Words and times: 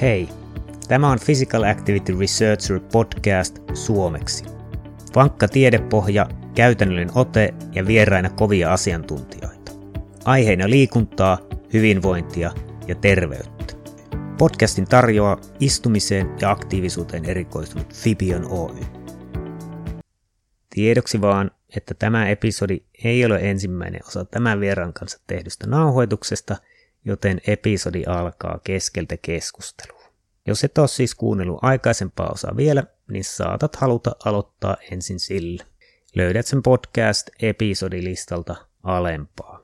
Hei, 0.00 0.28
tämä 0.88 1.10
on 1.10 1.18
Physical 1.24 1.62
Activity 1.62 2.18
Researcher 2.20 2.80
podcast 2.92 3.58
suomeksi. 3.74 4.44
Vankka 5.14 5.48
tiedepohja, 5.48 6.28
käytännöllinen 6.54 7.10
ote 7.14 7.54
ja 7.72 7.86
vieraina 7.86 8.30
kovia 8.30 8.72
asiantuntijoita. 8.72 9.72
Aiheina 10.24 10.70
liikuntaa, 10.70 11.38
hyvinvointia 11.72 12.52
ja 12.88 12.94
terveyttä. 12.94 13.74
Podcastin 14.38 14.84
tarjoaa 14.84 15.40
istumiseen 15.60 16.30
ja 16.40 16.50
aktiivisuuteen 16.50 17.24
erikoistunut 17.24 17.94
Fibion 17.94 18.46
Oy. 18.50 18.80
Tiedoksi 20.70 21.20
vaan, 21.20 21.50
että 21.76 21.94
tämä 21.94 22.28
episodi 22.28 22.80
ei 23.04 23.24
ole 23.24 23.38
ensimmäinen 23.42 24.00
osa 24.06 24.24
tämän 24.24 24.60
vieraan 24.60 24.92
kanssa 24.92 25.20
tehdystä 25.26 25.66
nauhoituksesta, 25.66 26.56
joten 27.06 27.40
episodi 27.46 28.04
alkaa 28.06 28.60
keskeltä 28.64 29.16
keskustelua. 29.16 30.02
Jos 30.46 30.64
et 30.64 30.78
ole 30.78 30.88
siis 30.88 31.14
kuunnellut 31.14 31.58
aikaisempaa 31.62 32.30
osaa 32.32 32.56
vielä, 32.56 32.84
niin 33.10 33.24
saatat 33.24 33.76
haluta 33.76 34.16
aloittaa 34.24 34.76
ensin 34.92 35.20
sillä. 35.20 35.64
Löydät 36.14 36.46
sen 36.46 36.62
podcast-episodilistalta 36.62 38.56
alempaa. 38.82 39.60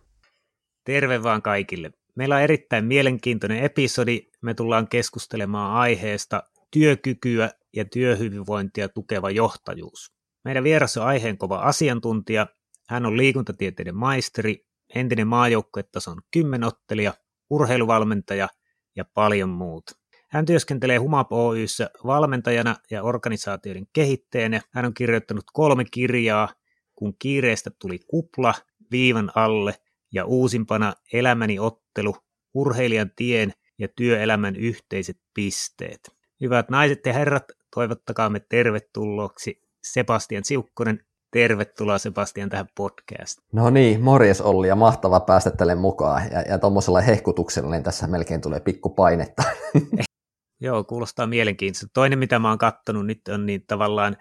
Terve 0.85 1.23
vaan 1.23 1.43
kaikille. 1.43 1.93
Meillä 2.15 2.37
on 2.37 2.43
erittäin 2.43 2.85
mielenkiintoinen 2.85 3.65
episodi. 3.65 4.21
Me 4.41 4.55
tullaan 4.55 4.89
keskustelemaan 4.89 5.73
aiheesta 5.75 6.43
työkykyä 6.71 7.51
ja 7.77 7.85
työhyvinvointia 7.85 8.89
tukeva 8.89 9.31
johtajuus. 9.31 10.13
Meidän 10.45 10.65
vieras 10.65 10.97
on 10.97 11.07
aiheenkova 11.07 11.57
asiantuntija. 11.57 12.47
Hän 12.89 13.07
on 13.07 13.17
liikuntatieteiden 13.17 13.97
maisteri, 13.97 14.67
entinen 14.95 15.27
maajoukkuetason 15.27 16.23
kymmenottelija, 16.31 17.15
urheiluvalmentaja 17.53 18.49
ja 18.97 19.05
paljon 19.15 19.49
muuta. 19.49 19.93
Hän 20.31 20.47
työskentelee 20.47 20.97
Humap 20.97 21.33
Oyssä 21.33 21.91
valmentajana 22.07 22.77
ja 22.91 23.03
organisaatioiden 23.03 23.87
kehitteenä. 23.93 24.61
Hän 24.71 24.85
on 24.85 24.95
kirjoittanut 24.95 25.45
kolme 25.53 25.85
kirjaa, 25.91 26.49
kun 26.95 27.15
kiireestä 27.19 27.71
tuli 27.79 27.99
kupla, 28.07 28.55
viivan 28.91 29.33
alle 29.35 29.75
ja 30.13 30.25
uusimpana 30.25 30.93
Elämäni 31.13 31.59
ottelu, 31.59 32.17
urheilijan 32.55 33.11
tien 33.17 33.53
ja 33.79 33.89
työelämän 33.97 34.57
yhteiset 34.57 35.17
pisteet. 35.35 36.01
Hyvät 36.41 36.71
naiset 36.71 37.07
ja 37.07 37.13
herrat, 37.13 37.45
toivottakaamme 37.75 38.41
tervetulloksi 38.49 39.63
Sebastian 39.83 40.45
Siukkonen. 40.45 41.05
Tervetuloa 41.33 41.99
Sebastian 41.99 42.49
tähän 42.49 42.67
podcastiin. 42.77 43.49
No 43.53 43.71
niin, 43.71 44.01
morjes 44.01 44.41
Olli 44.41 44.69
ja 44.69 44.77
mahtava 44.77 45.21
päästä 45.21 45.51
tälle 45.51 45.75
mukaan. 45.75 46.23
Ja, 46.31 46.41
ja 46.41 46.59
tuommoisella 46.59 47.01
hehkutuksella 47.01 47.71
niin 47.71 47.83
tässä 47.83 48.07
melkein 48.07 48.41
tulee 48.41 48.61
pikku 48.61 48.91
painetta. 48.91 49.43
Joo, 50.61 50.85
kuulostaa 50.85 51.27
mielenkiintoista. 51.27 51.87
Toinen, 51.95 52.19
mitä 52.19 52.39
mä 52.39 52.49
oon 52.49 52.59
kattonut 52.59 53.07
nyt 53.07 53.21
on 53.29 53.47
niin 53.47 53.65
tavallaan, 53.67 54.17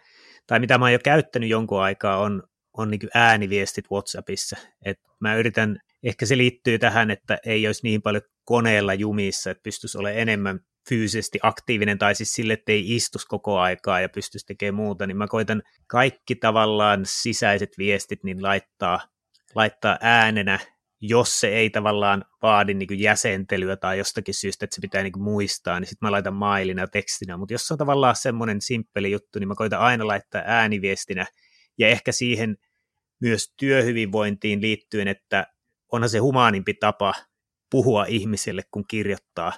tai 0.48 0.60
mitä 0.60 0.78
mä 0.78 0.86
oon 0.86 0.94
jo 0.94 1.00
käyttänyt 1.04 1.50
jonkun 1.50 1.82
aikaa, 1.82 2.18
on, 2.18 2.44
on 2.78 2.92
niin 2.92 3.00
ääniviestit 3.14 3.86
WhatsAppissa. 3.92 4.58
Et 4.86 4.98
mä 5.20 5.36
yritän, 5.36 5.78
ehkä 6.04 6.26
se 6.26 6.38
liittyy 6.38 6.80
tähän, 6.80 7.12
että 7.12 7.38
ei 7.46 7.68
olisi 7.68 7.84
niin 7.84 8.02
paljon 8.02 8.24
koneella 8.44 8.94
jumissa, 8.94 9.52
että 9.52 9.64
pystyisi 9.64 9.98
olemaan 9.98 10.22
enemmän 10.22 10.60
fyysisesti 10.90 11.40
aktiivinen, 11.44 11.98
tai 11.98 12.16
siis 12.16 12.34
sille, 12.34 12.54
että 12.54 12.72
ei 12.72 12.96
istus 12.96 13.26
koko 13.26 13.60
aikaa 13.60 14.02
ja 14.02 14.10
pystyisi 14.10 14.46
tekemään 14.46 14.76
muuta, 14.76 15.08
niin 15.08 15.18
mä 15.18 15.28
koitan 15.28 15.62
kaikki 15.88 16.36
tavallaan 16.36 17.02
sisäiset 17.06 17.70
viestit 17.78 18.24
niin 18.24 18.44
laittaa, 18.44 19.00
laittaa 19.56 19.98
äänenä 20.02 20.60
jos 21.02 21.40
se 21.40 21.48
ei 21.48 21.70
tavallaan 21.70 22.26
vaadi 22.42 22.74
niin 22.74 23.00
jäsentelyä 23.00 23.76
tai 23.76 23.98
jostakin 23.98 24.34
syystä, 24.34 24.66
että 24.66 24.76
se 24.76 24.82
pitää 24.82 25.04
niin 25.04 25.22
muistaa, 25.22 25.80
niin 25.80 25.88
sitten 25.88 26.08
mä 26.08 26.12
laitan 26.12 26.34
mailina 26.34 26.88
tekstinä, 26.88 27.38
mutta 27.38 27.54
jos 27.54 27.68
se 27.68 27.74
on 27.74 27.78
tavallaan 27.78 28.16
semmoinen 28.16 28.62
simppeli 28.62 29.12
juttu, 29.12 29.40
niin 29.40 29.48
mä 29.48 29.56
koitan 29.56 29.80
aina 29.80 30.08
laittaa 30.08 30.42
ääniviestinä, 30.46 31.26
ja 31.78 31.88
ehkä 31.88 32.12
siihen 32.12 32.58
myös 33.22 33.54
työhyvinvointiin 33.58 34.62
liittyen, 34.62 35.08
että 35.08 35.48
onhan 35.92 36.10
se 36.10 36.18
humaanimpi 36.18 36.74
tapa 36.74 37.14
puhua 37.72 38.06
ihmiselle, 38.06 38.62
kun 38.72 38.88
kirjoittaa, 38.88 39.54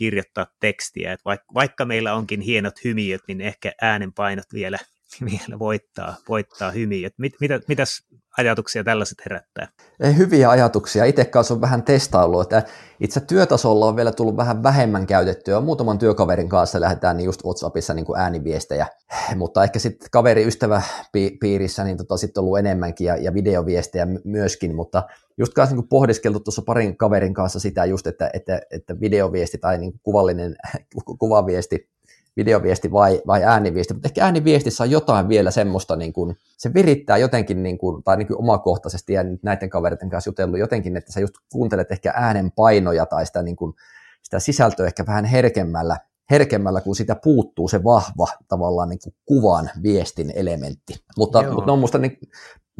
kirjoittaa 0.00 0.46
tekstiä, 0.60 1.12
että 1.12 1.24
vaikka, 1.24 1.46
vaikka 1.54 1.84
meillä 1.84 2.14
onkin 2.14 2.40
hienot 2.40 2.74
hymiöt, 2.84 3.20
niin 3.28 3.40
ehkä 3.40 3.72
äänenpainot 3.82 4.44
vielä, 4.52 4.78
vielä 5.30 5.58
voittaa, 5.58 6.16
voittaa 6.28 6.70
hymiöt. 6.70 7.12
Mit, 7.18 7.32
mitä, 7.40 7.60
mitäs 7.68 8.02
ajatuksia 8.38 8.84
tällaiset 8.84 9.18
herättää? 9.24 9.68
Hyviä 10.16 10.50
ajatuksia. 10.50 11.04
Itse 11.04 11.24
kanssa 11.24 11.54
on 11.54 11.60
vähän 11.60 11.82
testaillut, 11.82 12.42
että 12.42 12.62
itse 13.00 13.20
työtasolla 13.20 13.86
on 13.86 13.96
vielä 13.96 14.12
tullut 14.12 14.36
vähän 14.36 14.62
vähemmän 14.62 15.06
käytettyä. 15.06 15.60
Muutaman 15.60 15.98
työkaverin 15.98 16.48
kanssa 16.48 16.80
lähdetään 16.80 17.16
niin 17.16 17.24
just 17.24 17.44
WhatsAppissa 17.44 17.94
niin 17.94 18.06
kuin 18.06 18.20
ääniviestejä, 18.20 18.86
mutta 19.36 19.64
ehkä 19.64 19.78
sitten 19.78 20.08
kaveri 20.10 20.46
ystäväpiirissä 20.46 21.84
niin 21.84 21.96
tota, 21.96 22.16
sitten 22.16 22.40
ollut 22.40 22.58
enemmänkin 22.58 23.04
ja, 23.04 23.16
ja 23.16 23.34
videoviestejä 23.34 24.06
myöskin, 24.24 24.74
mutta 24.74 25.02
just 25.40 25.54
kanssa 25.54 25.76
niin 25.76 25.88
pohdiskeltu 25.88 26.40
tuossa 26.40 26.62
parin 26.62 26.96
kaverin 26.96 27.34
kanssa 27.34 27.60
sitä 27.60 27.84
just, 27.84 28.06
että, 28.06 28.30
että, 28.32 28.60
että 28.70 29.00
videoviesti 29.00 29.58
tai 29.58 29.78
niin 29.78 29.92
kuvallinen 30.02 30.56
kuvaviesti 31.20 31.90
videoviesti 32.36 32.92
vai, 32.92 33.22
vai 33.26 33.44
ääniviesti, 33.44 33.94
mutta 33.94 34.08
ehkä 34.08 34.24
ääniviestissä 34.24 34.84
on 34.84 34.90
jotain 34.90 35.28
vielä 35.28 35.50
semmoista, 35.50 35.96
niin 35.96 36.12
kuin, 36.12 36.36
se 36.58 36.74
virittää 36.74 37.16
jotenkin, 37.16 37.62
niin 37.62 37.78
kuin, 37.78 38.02
tai 38.02 38.16
niin 38.16 38.26
kuin 38.26 38.38
omakohtaisesti 38.38 39.12
ja 39.12 39.24
näiden 39.42 39.70
kavereiden 39.70 40.10
kanssa 40.10 40.28
jutellut 40.28 40.58
jotenkin, 40.58 40.96
että 40.96 41.12
sä 41.12 41.20
just 41.20 41.34
kuuntelet 41.52 41.92
ehkä 41.92 42.12
äänen 42.16 42.52
painoja 42.52 43.06
tai 43.06 43.26
sitä, 43.26 43.42
niin 43.42 43.56
kuin, 43.56 43.74
sitä 44.22 44.40
sisältöä 44.40 44.86
ehkä 44.86 45.06
vähän 45.06 45.24
herkemmällä, 45.24 45.96
herkemmällä, 46.30 46.80
kun 46.80 46.96
sitä 46.96 47.14
puuttuu 47.14 47.68
se 47.68 47.84
vahva 47.84 48.26
tavallaan 48.48 48.88
niin 48.88 49.00
kuin 49.04 49.14
kuvan 49.24 49.70
viestin 49.82 50.32
elementti. 50.34 50.94
Mutta, 51.16 51.42
mutta 51.42 51.66
ne 51.66 51.72
on 51.72 51.78
musta 51.78 51.98
niin, 51.98 52.18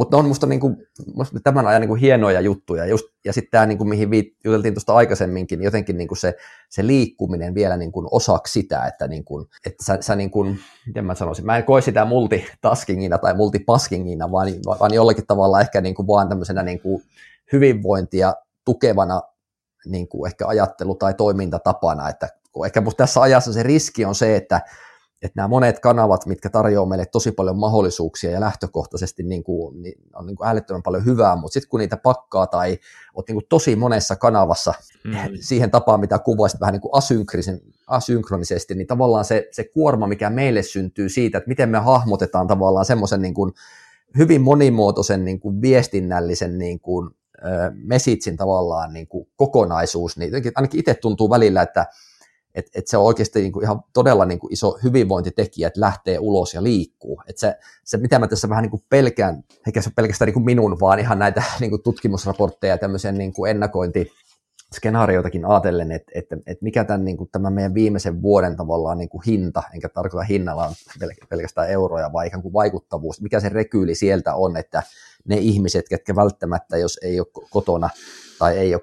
mutta 0.00 0.16
on 0.16 0.28
musta, 0.28 0.46
niinku, 0.46 0.76
musta 1.14 1.40
tämän 1.44 1.66
ajan 1.66 1.80
niinku 1.80 1.94
hienoja 1.94 2.40
juttuja. 2.40 2.86
Just, 2.86 3.06
ja 3.24 3.32
sitten 3.32 3.50
tämä, 3.50 3.66
niinku, 3.66 3.84
mihin 3.84 4.10
viit, 4.10 4.36
juteltiin 4.44 4.74
tuosta 4.74 4.94
aikaisemminkin, 4.94 5.58
niin 5.58 5.64
jotenkin 5.64 5.96
niinku 5.96 6.14
se, 6.14 6.34
se 6.70 6.86
liikkuminen 6.86 7.54
vielä 7.54 7.76
niinku 7.76 8.08
osaksi 8.10 8.52
sitä, 8.52 8.86
että, 8.86 9.08
niinku, 9.08 9.48
että 9.66 9.84
sä, 9.84 9.98
sä 10.00 10.16
niinku, 10.16 10.46
miten 10.86 11.04
mä 11.04 11.14
sanoisin, 11.14 11.46
mä 11.46 11.56
en 11.56 11.64
koe 11.64 11.80
sitä 11.80 12.04
multitaskingina 12.04 13.18
tai 13.18 13.34
multipaskingina, 13.34 14.32
vaan, 14.32 14.48
vaan 14.80 14.94
jollakin 14.94 15.26
tavalla 15.26 15.60
ehkä 15.60 15.80
niinku 15.80 16.06
vaan 16.06 16.28
tämmöisenä 16.28 16.62
niinku 16.62 17.02
hyvinvointia 17.52 18.34
tukevana 18.64 19.22
niinku 19.86 20.26
ehkä 20.26 20.46
ajattelu- 20.46 20.94
tai 20.94 21.14
toimintatapana, 21.14 22.08
että 22.08 22.28
ehkä 22.66 22.80
musta 22.80 23.04
tässä 23.04 23.20
ajassa 23.20 23.52
se 23.52 23.62
riski 23.62 24.04
on 24.04 24.14
se, 24.14 24.36
että 24.36 24.60
että 25.22 25.36
nämä 25.36 25.48
monet 25.48 25.80
kanavat, 25.80 26.26
mitkä 26.26 26.50
tarjoaa 26.50 26.86
meille 26.86 27.06
tosi 27.06 27.32
paljon 27.32 27.58
mahdollisuuksia 27.58 28.30
ja 28.30 28.40
lähtökohtaisesti 28.40 29.22
niin 29.22 29.44
kuin, 29.44 29.82
niin 29.82 29.94
on 30.14 30.26
niin 30.26 30.36
kuin 30.36 30.46
äärettömän 30.46 30.82
paljon 30.82 31.04
hyvää, 31.04 31.36
mutta 31.36 31.52
sitten 31.52 31.68
kun 31.68 31.80
niitä 31.80 31.96
pakkaa 31.96 32.46
tai 32.46 32.78
olet 33.14 33.28
niin 33.28 33.36
kuin 33.36 33.46
tosi 33.48 33.76
monessa 33.76 34.16
kanavassa 34.16 34.74
mm. 35.04 35.12
siihen 35.48 35.70
tapaan, 35.70 36.00
mitä 36.00 36.18
kuvaisit 36.18 36.60
vähän 36.60 36.72
niin 36.72 36.80
kuin 36.80 36.92
asynkronisesti, 37.86 38.74
niin 38.74 38.86
tavallaan 38.86 39.24
se, 39.24 39.48
se 39.52 39.64
kuorma, 39.64 40.06
mikä 40.06 40.30
meille 40.30 40.62
syntyy 40.62 41.08
siitä, 41.08 41.38
että 41.38 41.48
miten 41.48 41.68
me 41.68 41.78
hahmotetaan 41.78 42.46
tavallaan 42.46 42.84
semmoisen 42.84 43.22
niin 43.22 43.34
kuin 43.34 43.52
hyvin 44.18 44.40
monimuotoisen 44.40 45.24
niin 45.24 45.40
kuin 45.40 45.62
viestinnällisen 45.62 46.58
niin 46.58 46.80
kuin, 46.80 47.10
mesitsin 47.72 48.36
tavallaan 48.36 48.92
niin 48.92 49.06
kuin 49.06 49.28
kokonaisuus, 49.36 50.16
niin 50.16 50.32
ainakin 50.54 50.80
itse 50.80 50.94
tuntuu 50.94 51.30
välillä, 51.30 51.62
että 51.62 51.86
että 52.54 52.70
et 52.74 52.88
se 52.88 52.96
on 52.96 53.04
oikeasti 53.04 53.40
niinku 53.40 53.60
ihan 53.60 53.82
todella 53.92 54.24
niinku 54.24 54.48
iso 54.50 54.78
hyvinvointitekijä, 54.82 55.68
että 55.68 55.80
lähtee 55.80 56.18
ulos 56.18 56.54
ja 56.54 56.62
liikkuu. 56.62 57.22
Et 57.26 57.38
se, 57.38 57.54
se, 57.84 57.96
mitä 57.96 58.18
mä 58.18 58.28
tässä 58.28 58.48
vähän 58.48 58.62
niinku 58.62 58.82
pelkään, 58.88 59.44
eikä 59.66 59.82
se 59.82 59.90
pelkästään 59.96 60.26
niinku 60.26 60.40
minun, 60.40 60.80
vaan 60.80 60.98
ihan 60.98 61.18
näitä 61.18 61.42
niinku 61.60 61.78
tutkimusraportteja 61.78 62.74
ja 62.74 62.78
tämmöisen 62.78 63.18
niinku 63.18 63.44
ennakointi, 63.44 64.12
skenaarioitakin 64.74 65.44
ajatellen, 65.44 65.92
että, 65.92 66.12
että, 66.14 66.36
että 66.46 66.64
mikä 66.64 66.84
tämän, 66.84 67.04
niin 67.04 67.16
kuin, 67.16 67.30
tämän 67.32 67.52
meidän 67.52 67.74
viimeisen 67.74 68.22
vuoden 68.22 68.56
tavallaan 68.56 68.98
niin 68.98 69.08
kuin 69.08 69.22
hinta, 69.26 69.62
enkä 69.74 69.88
tarkoita 69.88 70.24
hinnalla 70.24 70.72
pelkästään 71.28 71.70
euroja, 71.70 72.12
vaan 72.12 72.26
ikään 72.26 72.42
kuin 72.42 72.52
vaikuttavuus, 72.52 73.20
mikä 73.20 73.40
se 73.40 73.48
rekyyli 73.48 73.94
sieltä 73.94 74.34
on, 74.34 74.56
että 74.56 74.82
ne 75.28 75.36
ihmiset, 75.36 75.88
ketkä 75.88 76.16
välttämättä, 76.16 76.76
jos 76.76 76.98
ei 77.02 77.20
ole 77.20 77.46
kotona 77.50 77.90
tai 78.40 78.58
ei 78.58 78.74
ole 78.74 78.82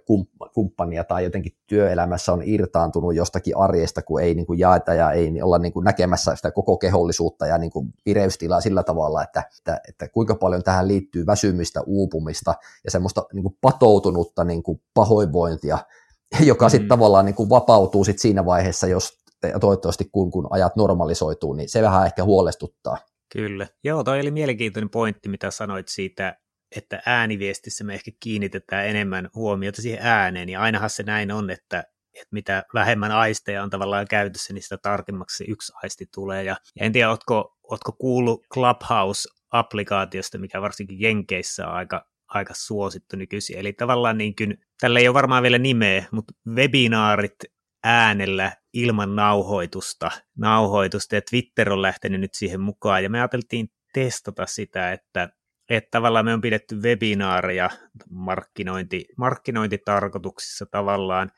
kumppania 0.53 1.03
tai 1.03 1.23
jotenkin 1.23 1.51
työelämässä 1.67 2.33
on 2.33 2.41
irtaantunut 2.45 3.15
jostakin 3.15 3.57
arjesta, 3.57 4.01
kun 4.01 4.21
ei 4.21 4.35
niin 4.35 4.45
kuin 4.45 4.59
jaeta 4.59 4.93
ja 4.93 5.11
ei 5.11 5.31
niin 5.31 5.43
olla 5.43 5.57
niin 5.57 5.73
kuin 5.73 5.83
näkemässä 5.83 6.35
sitä 6.35 6.51
koko 6.51 6.77
kehollisuutta 6.77 7.47
ja 7.47 7.57
niin 7.57 7.71
kuin 7.71 7.93
vireystilaa 8.05 8.61
sillä 8.61 8.83
tavalla, 8.83 9.23
että, 9.23 9.43
että, 9.57 9.79
että 9.89 10.07
kuinka 10.07 10.35
paljon 10.35 10.63
tähän 10.63 10.87
liittyy 10.87 11.25
väsymistä, 11.25 11.81
uupumista 11.85 12.55
ja 12.83 12.91
semmoista 12.91 13.25
niin 13.33 13.43
kuin 13.43 13.57
patoutunutta 13.61 14.43
niin 14.43 14.63
kuin 14.63 14.81
pahoinvointia, 14.93 15.77
joka 16.51 16.65
mm. 16.65 16.69
sitten 16.69 16.89
tavallaan 16.89 17.25
niin 17.25 17.35
kuin 17.35 17.49
vapautuu 17.49 18.03
sit 18.03 18.19
siinä 18.19 18.45
vaiheessa, 18.45 18.87
jos 18.87 19.17
toivottavasti 19.59 20.09
kun, 20.11 20.31
kun 20.31 20.47
ajat 20.49 20.75
normalisoituu, 20.75 21.53
niin 21.53 21.69
se 21.69 21.81
vähän 21.81 22.05
ehkä 22.05 22.23
huolestuttaa. 22.23 22.97
Kyllä. 23.33 23.67
Joo, 23.83 24.03
toi 24.03 24.19
oli 24.19 24.31
mielenkiintoinen 24.31 24.89
pointti, 24.89 25.29
mitä 25.29 25.51
sanoit 25.51 25.87
siitä 25.87 26.37
että 26.75 27.01
ääniviestissä 27.05 27.83
me 27.83 27.93
ehkä 27.93 28.11
kiinnitetään 28.19 28.87
enemmän 28.87 29.29
huomiota 29.35 29.81
siihen 29.81 29.99
ääneen, 30.01 30.49
ja 30.49 30.61
ainahan 30.61 30.89
se 30.89 31.03
näin 31.03 31.31
on, 31.31 31.49
että, 31.49 31.79
että 32.13 32.27
mitä 32.31 32.63
vähemmän 32.73 33.11
aisteja 33.11 33.63
on 33.63 33.69
tavallaan 33.69 34.05
käytössä, 34.09 34.53
niin 34.53 34.63
sitä 34.63 34.77
tarkemmaksi 34.77 35.45
yksi 35.47 35.73
aisti 35.83 36.05
tulee. 36.13 36.43
Ja, 36.43 36.57
ja 36.79 36.85
en 36.85 36.91
tiedä, 36.91 37.09
ootko, 37.09 37.57
ootko 37.71 37.91
kuullut 37.91 38.47
Clubhouse-applikaatiosta, 38.53 40.37
mikä 40.37 40.61
varsinkin 40.61 41.01
Jenkeissä 41.01 41.67
on 41.67 41.73
aika, 41.73 42.05
aika 42.27 42.53
suosittu 42.57 43.15
nykyisin. 43.15 43.57
Eli 43.57 43.73
tavallaan 43.73 44.17
niin 44.17 44.35
kuin, 44.35 44.57
tällä 44.81 44.99
ei 44.99 45.07
ole 45.07 45.13
varmaan 45.13 45.43
vielä 45.43 45.57
nimeä, 45.57 46.05
mutta 46.11 46.33
webinaarit 46.55 47.35
äänellä 47.83 48.51
ilman 48.73 49.15
nauhoitusta, 49.15 50.11
nauhoitusta 50.37 51.15
ja 51.15 51.21
Twitter 51.29 51.71
on 51.73 51.81
lähtenyt 51.81 52.21
nyt 52.21 52.33
siihen 52.33 52.61
mukaan 52.61 53.03
ja 53.03 53.09
me 53.09 53.19
ajateltiin 53.19 53.69
testata 53.93 54.45
sitä, 54.45 54.91
että, 54.91 55.29
että 55.69 55.91
tavallaan 55.91 56.25
me 56.25 56.33
on 56.33 56.41
pidetty 56.41 56.75
webinaareja 56.75 57.69
markkinointi, 58.09 59.05
markkinointitarkoituksissa 59.17 60.65
tavallaan, 60.65 61.31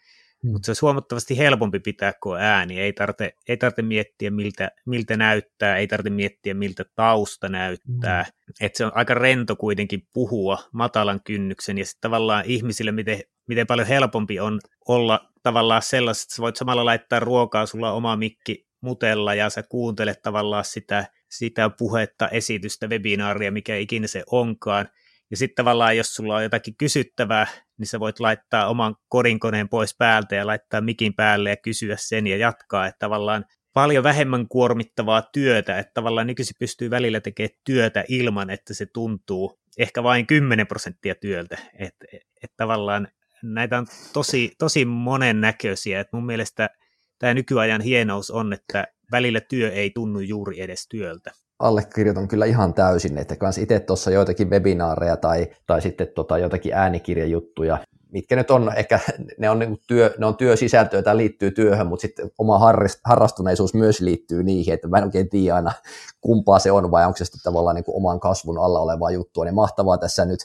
hmm. 0.44 0.52
mutta 0.52 0.66
se 0.66 0.72
on 0.72 0.76
huomattavasti 0.82 1.38
helpompi 1.38 1.80
pitää 1.80 2.14
kuin 2.24 2.42
ääni, 2.42 2.80
ei 2.80 2.94
tarvitse, 2.94 3.34
ei 3.48 3.58
tarvitse 3.58 3.82
miettiä 3.82 4.32
miltä, 4.32 4.72
miltä 4.86 5.18
näyttää, 5.18 5.78
ei 5.78 5.88
tarvitse 5.88 6.16
miettiä 6.16 6.54
miltä 6.54 6.86
tausta 6.96 7.50
näyttää, 7.50 8.24
hmm. 8.24 8.54
että 8.62 8.78
se 8.78 8.86
on 8.86 8.92
aika 8.96 9.14
rento 9.14 9.56
kuitenkin 9.56 10.08
puhua 10.14 10.58
matalan 10.72 11.20
kynnyksen 11.24 11.78
ja 11.78 11.86
sitten 11.86 12.02
tavallaan 12.02 12.46
ihmisille, 12.46 12.92
miten, 12.92 13.22
miten 13.48 13.68
paljon 13.68 13.88
helpompi 13.88 14.40
on 14.40 14.60
olla 14.88 15.30
tavallaan 15.44 15.82
sellaista, 15.82 16.24
että 16.24 16.36
sä 16.36 16.42
voit 16.42 16.56
samalla 16.56 16.86
laittaa 16.86 17.20
ruokaa, 17.20 17.66
sulla 17.66 17.92
on 17.92 17.98
oma 17.98 18.16
mikki 18.16 18.70
mutella 18.82 19.34
ja 19.34 19.50
sä 19.50 19.64
kuuntelet 19.64 20.22
tavallaan 20.22 20.66
sitä, 20.66 21.06
sitä 21.30 21.70
puhetta, 21.70 22.30
esitystä, 22.30 22.88
webinaaria, 22.88 23.52
mikä 23.52 23.76
ikinä 23.76 24.08
se 24.08 24.24
onkaan. 24.32 24.90
Ja 25.32 25.38
sitten 25.38 25.56
tavallaan, 25.56 25.98
jos 25.98 26.16
sulla 26.16 26.36
on 26.36 26.44
jotakin 26.44 26.76
kysyttävää, 26.76 27.48
niin 27.78 27.88
sä 27.88 28.00
voit 28.00 28.20
laittaa 28.20 28.68
oman 28.68 28.96
kodinkoneen 29.10 29.70
pois 29.70 29.96
päältä 29.98 30.36
ja 30.36 30.48
laittaa 30.48 30.82
mikin 30.82 31.14
päälle 31.14 31.50
ja 31.50 31.58
kysyä 31.58 31.96
sen 32.00 32.28
ja 32.28 32.38
jatkaa. 32.38 32.88
Että 32.88 33.00
tavallaan 33.00 33.46
paljon 33.74 34.04
vähemmän 34.04 34.48
kuormittavaa 34.48 35.22
työtä, 35.22 35.80
että 35.80 35.92
tavallaan 35.94 36.28
nykyisin 36.28 36.56
pystyy 36.60 36.90
välillä 36.90 37.20
tekemään 37.20 37.60
työtä 37.64 38.04
ilman, 38.08 38.50
että 38.50 38.74
se 38.74 38.86
tuntuu 38.86 39.60
ehkä 39.78 40.04
vain 40.04 40.28
10 40.28 40.68
prosenttia 40.68 41.16
työltä. 41.16 41.58
Että 41.80 42.06
et 42.44 42.52
tavallaan 42.58 43.08
näitä 43.44 43.78
on 43.78 43.88
tosi, 44.14 44.52
tosi 44.58 44.86
monennäköisiä. 44.86 46.00
että 46.00 46.18
mun 46.18 46.26
mielestä 46.26 46.70
tämä 47.20 47.34
nykyajan 47.34 47.82
hienous 47.82 48.32
on, 48.32 48.54
että 48.54 48.88
välillä 49.12 49.42
työ 49.42 49.72
ei 49.72 49.90
tunnu 49.90 50.20
juuri 50.20 50.62
edes 50.62 50.88
työltä. 50.88 51.32
Allekirjoitan 51.60 52.28
kyllä 52.28 52.46
ihan 52.46 52.74
täysin, 52.74 53.18
että 53.18 53.36
kans 53.36 53.58
itse 53.58 53.80
tuossa 53.80 54.12
joitakin 54.12 54.50
webinaareja 54.50 55.18
tai, 55.18 55.48
tai 55.68 55.82
sitten 55.82 56.08
tota 56.16 56.38
joitakin 56.38 56.74
äänikirjajuttuja, 56.74 57.78
mitkä 58.12 58.36
nyt 58.36 58.52
on, 58.52 58.72
ehkä 58.76 59.00
ne 59.38 59.50
on, 59.50 59.60
niin 59.60 59.78
työ, 59.88 60.16
ne 60.18 60.26
on 60.26 60.38
työsisältöä 60.38 61.02
tai 61.02 61.18
liittyy 61.18 61.52
työhön, 61.52 61.88
mutta 61.88 62.02
sitten 62.02 62.32
oma 62.38 62.60
harrastuneisuus 63.04 63.74
myös 63.74 64.00
liittyy 64.00 64.44
niihin, 64.44 64.74
että 64.74 64.88
mä 64.88 64.98
en 64.98 65.04
oikein 65.04 65.30
tiedä 65.30 65.56
aina 65.56 65.72
kumpaa 66.22 66.60
se 66.60 66.72
on 66.72 66.92
vai 66.92 67.06
onko 67.06 67.18
se 67.18 67.26
sitten 67.26 67.42
tavallaan 67.44 67.76
niin 67.76 67.86
oman 67.88 68.20
kasvun 68.20 68.58
alla 68.58 68.80
olevaa 68.80 69.12
juttua, 69.12 69.46
niin 69.46 69.56
mahtavaa 69.56 69.98
tässä 69.98 70.26
nyt 70.26 70.40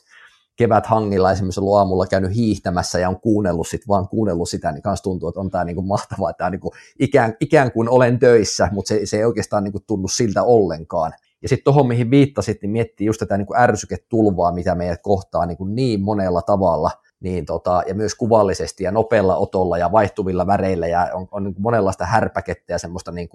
kevät 0.56 0.86
hangilla 0.86 1.32
esimerkiksi 1.32 1.60
ollut 1.60 1.76
aamulla 1.76 2.06
käynyt 2.06 2.34
hiihtämässä 2.34 2.98
ja 2.98 3.08
on 3.08 3.20
kuunnellut 3.20 3.68
sit, 3.68 3.88
vaan 3.88 4.08
kuunnellut 4.08 4.48
sitä, 4.48 4.72
niin 4.72 4.82
kanssa 4.82 5.02
tuntuu, 5.02 5.28
että 5.28 5.40
on 5.40 5.50
tämä 5.50 5.64
niinku 5.64 5.82
mahtavaa, 5.82 6.30
että 6.30 6.50
niinku 6.50 6.72
ikään, 6.98 7.34
ikään 7.40 7.72
kuin 7.72 7.88
olen 7.88 8.18
töissä, 8.18 8.68
mutta 8.72 8.88
se, 8.88 9.00
se 9.04 9.16
ei 9.16 9.24
oikeastaan 9.24 9.64
niinku 9.64 9.80
tunnu 9.86 10.08
siltä 10.08 10.42
ollenkaan. 10.42 11.12
Ja 11.42 11.48
sitten 11.48 11.64
tuohon, 11.64 11.88
mihin 11.88 12.10
viittasit, 12.10 12.62
niin 12.62 12.70
miettii 12.70 13.06
just 13.06 13.18
tätä 13.18 13.36
niinku 13.36 13.54
ärsyketulvaa, 13.56 14.52
mitä 14.52 14.74
meidät 14.74 15.00
kohtaa 15.02 15.46
niinku 15.46 15.64
niin 15.64 16.02
monella 16.02 16.42
tavalla, 16.42 16.90
niin 17.20 17.46
tota, 17.46 17.82
ja 17.86 17.94
myös 17.94 18.14
kuvallisesti 18.14 18.84
ja 18.84 18.90
nopealla 18.90 19.36
otolla 19.36 19.78
ja 19.78 19.92
vaihtuvilla 19.92 20.46
väreillä 20.46 20.86
ja 20.86 21.10
on, 21.14 21.28
on 21.30 21.44
niin 21.44 21.54
monenlaista 21.58 22.06
härpäkettä 22.06 22.72
ja 22.72 22.78
semmoista 22.78 23.12
niin 23.12 23.28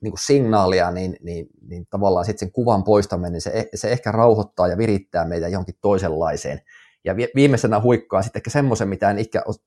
niin 0.00 0.12
kuin 0.12 0.20
signaalia, 0.26 0.90
niin, 0.90 1.16
niin, 1.22 1.46
niin 1.68 1.86
tavallaan 1.90 2.24
sitten 2.24 2.46
sen 2.46 2.52
kuvan 2.52 2.84
poistaminen, 2.84 3.40
se, 3.40 3.68
se 3.74 3.92
ehkä 3.92 4.12
rauhoittaa 4.12 4.68
ja 4.68 4.78
virittää 4.78 5.24
meitä 5.24 5.48
johonkin 5.48 5.78
toisenlaiseen. 5.80 6.60
Ja 7.04 7.16
viimeisenä 7.16 7.80
huikkaa 7.80 8.22
sitten 8.22 8.40
ehkä 8.40 8.50
semmoisen, 8.50 8.88
mitä 8.88 9.10
en 9.10 9.18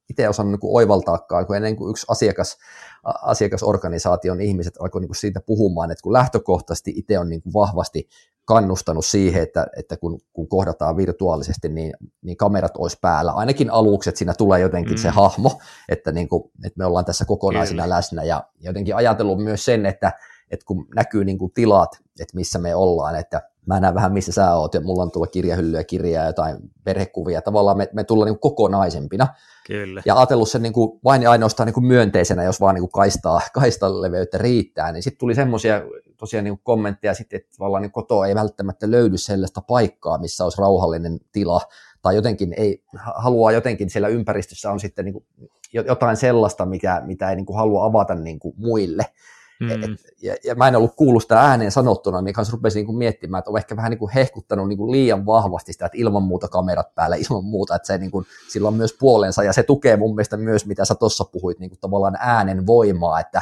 itse 0.09 0.29
osannut 0.29 0.61
niin 0.61 0.73
oivaltaakaan, 0.73 1.47
kun 1.47 1.55
ennen 1.55 1.75
kuin 1.75 1.91
yksi 1.91 2.05
asiakas, 2.09 2.57
asiakasorganisaation 3.03 4.41
ihmiset 4.41 4.73
alkoi 4.79 5.01
niin 5.01 5.09
kuin 5.09 5.15
siitä 5.15 5.41
puhumaan, 5.45 5.91
että 5.91 6.01
kun 6.01 6.13
lähtökohtaisesti 6.13 6.93
itse 6.95 7.19
on 7.19 7.29
niin 7.29 7.41
kuin 7.41 7.53
vahvasti 7.53 8.07
kannustanut 8.47 9.05
siihen, 9.05 9.43
että, 9.43 9.67
että 9.77 9.97
kun, 9.97 10.19
kun 10.33 10.47
kohdataan 10.47 10.97
virtuaalisesti, 10.97 11.69
niin, 11.69 11.93
niin 12.21 12.37
kamerat 12.37 12.77
olisi 12.77 12.97
päällä. 13.01 13.31
Ainakin 13.31 13.69
aluksi, 13.69 14.09
että 14.09 14.17
siinä 14.17 14.33
tulee 14.33 14.59
jotenkin 14.59 14.93
mm. 14.93 14.97
se 14.97 15.09
hahmo, 15.09 15.59
että, 15.89 16.11
niin 16.11 16.29
kuin, 16.29 16.51
että 16.63 16.77
me 16.77 16.85
ollaan 16.85 17.05
tässä 17.05 17.25
kokonaisina 17.25 17.83
Kyllä. 17.83 17.95
läsnä. 17.95 18.23
Ja 18.23 18.43
jotenkin 18.59 18.95
ajatellut 18.95 19.43
myös 19.43 19.65
sen, 19.65 19.85
että, 19.85 20.11
että 20.51 20.65
kun 20.65 20.87
näkyy 20.95 21.25
niin 21.25 21.37
kuin 21.37 21.51
tilat, 21.51 21.95
että 22.19 22.35
missä 22.35 22.59
me 22.59 22.75
ollaan, 22.75 23.15
että 23.15 23.41
mä 23.65 23.79
näen 23.79 23.95
vähän 23.95 24.13
missä 24.13 24.31
sä 24.31 24.55
oot 24.55 24.73
ja 24.73 24.81
mulla 24.81 25.03
on 25.03 25.11
tuolla 25.11 25.27
kirjahyllyä, 25.27 25.83
kirjaa, 25.83 26.25
jotain 26.25 26.57
perhekuvia, 26.83 27.41
tavallaan 27.41 27.77
me, 27.77 27.89
me 27.93 28.03
tullaan 28.03 28.31
niin 28.31 28.39
kokonaisempina. 28.39 29.27
Kyllä. 29.67 30.01
Ja 30.05 30.15
ajatellut 30.15 30.49
sen 30.49 30.61
niin 30.61 30.73
kuin 30.73 30.99
vain 31.03 31.21
ja 31.21 31.31
ainoastaan 31.31 31.67
niin 31.67 31.73
kuin 31.73 31.85
myönteisenä, 31.85 32.43
jos 32.43 32.61
vaan 32.61 32.75
niin 32.75 32.81
kuin 32.81 32.91
kaistaa, 32.91 33.41
kaistan 33.53 34.01
leveyttä 34.01 34.37
riittää, 34.37 34.91
niin 34.91 35.03
sitten 35.03 35.19
tuli 35.19 35.35
semmoisia 35.35 35.81
tosiaan 36.17 36.43
niin 36.43 36.59
kommentteja 36.63 37.13
sitten, 37.13 37.37
että 37.37 37.51
tavallaan 37.57 37.81
niin 37.81 37.91
kotoa 37.91 38.27
ei 38.27 38.35
välttämättä 38.35 38.91
löydy 38.91 39.17
sellaista 39.17 39.61
paikkaa, 39.61 40.17
missä 40.17 40.43
olisi 40.43 40.61
rauhallinen 40.61 41.19
tila, 41.31 41.61
tai 42.01 42.15
jotenkin 42.15 42.53
ei, 42.57 42.83
haluaa 43.15 43.51
jotenkin 43.51 43.89
siellä 43.89 44.07
ympäristössä 44.07 44.71
on 44.71 44.79
sitten 44.79 45.05
niin 45.05 45.13
kuin 45.13 45.25
jotain 45.73 46.17
sellaista, 46.17 46.65
mikä, 46.65 47.01
mitä 47.05 47.29
ei 47.29 47.35
niin 47.35 47.45
kuin 47.45 47.57
halua 47.57 47.85
avata 47.85 48.15
niin 48.15 48.39
kuin 48.39 48.55
muille. 48.57 49.05
Mm. 49.59 49.97
Ja, 50.21 50.35
ja, 50.43 50.55
mä 50.55 50.67
en 50.67 50.75
ollut 50.75 50.95
kuullut 50.95 51.21
sitä 51.21 51.39
ääneen 51.39 51.71
sanottuna, 51.71 52.21
niin 52.21 52.33
kanssa 52.33 52.51
rupesin 52.51 52.87
niin 52.87 52.97
miettimään, 52.97 53.39
että 53.39 53.51
on 53.51 53.57
ehkä 53.57 53.75
vähän 53.75 53.89
niin 53.89 53.99
kuin 53.99 54.11
hehkuttanut 54.11 54.67
niin 54.67 54.77
kuin 54.77 54.91
liian 54.91 55.25
vahvasti 55.25 55.73
sitä, 55.73 55.85
että 55.85 55.97
ilman 55.97 56.23
muuta 56.23 56.47
kamerat 56.47 56.95
päällä, 56.95 57.15
ilman 57.15 57.45
muuta, 57.45 57.75
että 57.75 57.87
se 57.87 57.97
niin 57.97 58.11
kuin, 58.11 58.25
sillä 58.49 58.67
on 58.67 58.73
myös 58.73 58.93
puolensa, 58.99 59.43
ja 59.43 59.53
se 59.53 59.63
tukee 59.63 59.97
mun 59.97 60.15
mielestä 60.15 60.37
myös, 60.37 60.65
mitä 60.65 60.85
sä 60.85 60.95
tuossa 60.95 61.25
puhuit, 61.25 61.59
niin 61.59 61.69
kuin 61.69 61.79
tavallaan 61.79 62.17
äänen 62.19 62.67
voimaa, 62.67 63.19
että 63.19 63.41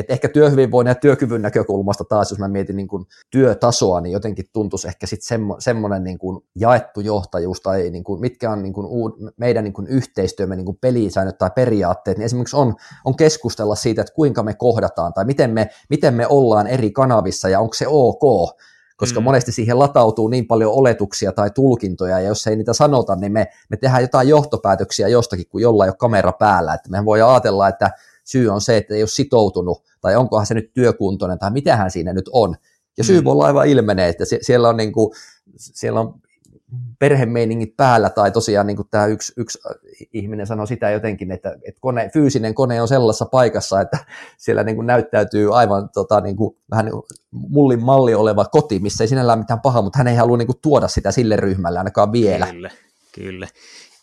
et 0.00 0.10
ehkä 0.10 0.28
työhyvinvoinnin 0.28 0.90
ja 0.90 0.94
työkyvyn 0.94 1.42
näkökulmasta 1.42 2.04
taas, 2.04 2.30
jos 2.30 2.38
mä 2.38 2.48
mietin 2.48 2.76
niin 2.76 2.88
kuin 2.88 3.06
työtasoa, 3.30 4.00
niin 4.00 4.12
jotenkin 4.12 4.44
tuntuisi 4.52 4.88
ehkä 4.88 5.06
sitten 5.06 5.26
semmo, 5.26 5.56
semmoinen 5.58 6.04
niin 6.04 6.18
kuin 6.18 6.44
jaettu 6.54 7.00
johtajuus 7.00 7.60
tai 7.60 7.90
niin 7.90 8.04
kuin, 8.04 8.20
mitkä 8.20 8.50
on 8.50 8.62
niin 8.62 8.72
kuin 8.72 8.86
uud, 8.86 9.12
meidän 9.36 9.64
niin 9.64 9.72
kuin 9.72 9.86
yhteistyömme 9.86 10.56
niin 10.56 10.66
kuin 10.66 10.78
pelisäännöt 10.80 11.38
tai 11.38 11.50
periaatteet, 11.54 12.18
niin 12.18 12.24
esimerkiksi 12.24 12.56
on, 12.56 12.74
on 13.04 13.16
keskustella 13.16 13.74
siitä, 13.74 14.00
että 14.00 14.14
kuinka 14.14 14.42
me 14.42 14.54
kohdataan 14.54 15.12
tai 15.12 15.24
miten 15.24 15.50
me, 15.50 15.70
miten 15.90 16.14
me 16.14 16.26
ollaan 16.26 16.66
eri 16.66 16.90
kanavissa 16.90 17.48
ja 17.48 17.60
onko 17.60 17.74
se 17.74 17.84
ok, 17.88 18.50
koska 18.96 19.20
mm. 19.20 19.24
monesti 19.24 19.52
siihen 19.52 19.78
latautuu 19.78 20.28
niin 20.28 20.46
paljon 20.46 20.72
oletuksia 20.72 21.32
tai 21.32 21.50
tulkintoja, 21.50 22.20
ja 22.20 22.28
jos 22.28 22.46
ei 22.46 22.56
niitä 22.56 22.72
sanota, 22.72 23.16
niin 23.16 23.32
me, 23.32 23.46
me 23.70 23.76
tehdään 23.76 24.02
jotain 24.02 24.28
johtopäätöksiä 24.28 25.08
jostakin, 25.08 25.46
kun 25.48 25.62
jollain 25.62 25.88
ei 25.88 25.90
ole 25.90 25.96
kamera 25.96 26.32
päällä, 26.32 26.74
että 26.74 26.90
me 26.90 27.04
voi 27.04 27.22
ajatella, 27.22 27.68
että 27.68 27.90
syy 28.30 28.48
on 28.48 28.60
se, 28.60 28.76
että 28.76 28.94
ei 28.94 29.02
ole 29.02 29.08
sitoutunut, 29.08 29.82
tai 30.00 30.16
onkohan 30.16 30.46
se 30.46 30.54
nyt 30.54 30.70
työkuntoinen, 30.74 31.38
tai 31.38 31.50
mitähän 31.50 31.90
siinä 31.90 32.12
nyt 32.12 32.30
on. 32.32 32.56
Ja 32.98 33.04
syy 33.04 33.20
mm. 33.20 33.24
voi 33.24 33.32
olla 33.32 33.46
aivan 33.46 33.66
ilmenee, 33.66 34.08
että 34.08 34.24
siellä 34.42 34.68
on, 34.68 34.76
niin 34.76 34.92
kuin, 34.92 35.10
siellä 35.56 36.00
on 36.00 36.14
perhemeiningit 36.98 37.76
päällä, 37.76 38.10
tai 38.10 38.30
tosiaan 38.30 38.66
niin 38.66 38.76
kuin 38.76 38.88
tämä 38.90 39.06
yksi, 39.06 39.32
yksi 39.36 39.58
ihminen 40.12 40.46
sanoi 40.46 40.66
sitä 40.66 40.90
jotenkin, 40.90 41.30
että, 41.30 41.56
että 41.68 41.80
kone, 41.80 42.10
fyysinen 42.12 42.54
kone 42.54 42.82
on 42.82 42.88
sellaisessa 42.88 43.26
paikassa, 43.26 43.80
että 43.80 43.98
siellä 44.38 44.62
niin 44.62 44.76
kuin 44.76 44.86
näyttäytyy 44.86 45.58
aivan 45.58 45.88
tota, 45.88 46.20
niin 46.20 46.36
kuin, 46.36 46.56
vähän 46.70 46.84
niin 46.84 47.02
mullin 47.30 47.82
malli 47.82 48.14
oleva 48.14 48.44
koti, 48.44 48.78
missä 48.78 49.04
ei 49.04 49.08
sinällään 49.08 49.38
mitään 49.38 49.60
pahaa, 49.60 49.82
mutta 49.82 49.98
hän 49.98 50.08
ei 50.08 50.16
halua 50.16 50.36
niin 50.36 50.46
kuin, 50.46 50.58
tuoda 50.62 50.88
sitä 50.88 51.12
sille 51.12 51.36
ryhmälle 51.36 51.78
ainakaan 51.78 52.12
vielä. 52.12 52.46
Kyllä, 52.46 52.70
kyllä. 53.14 53.48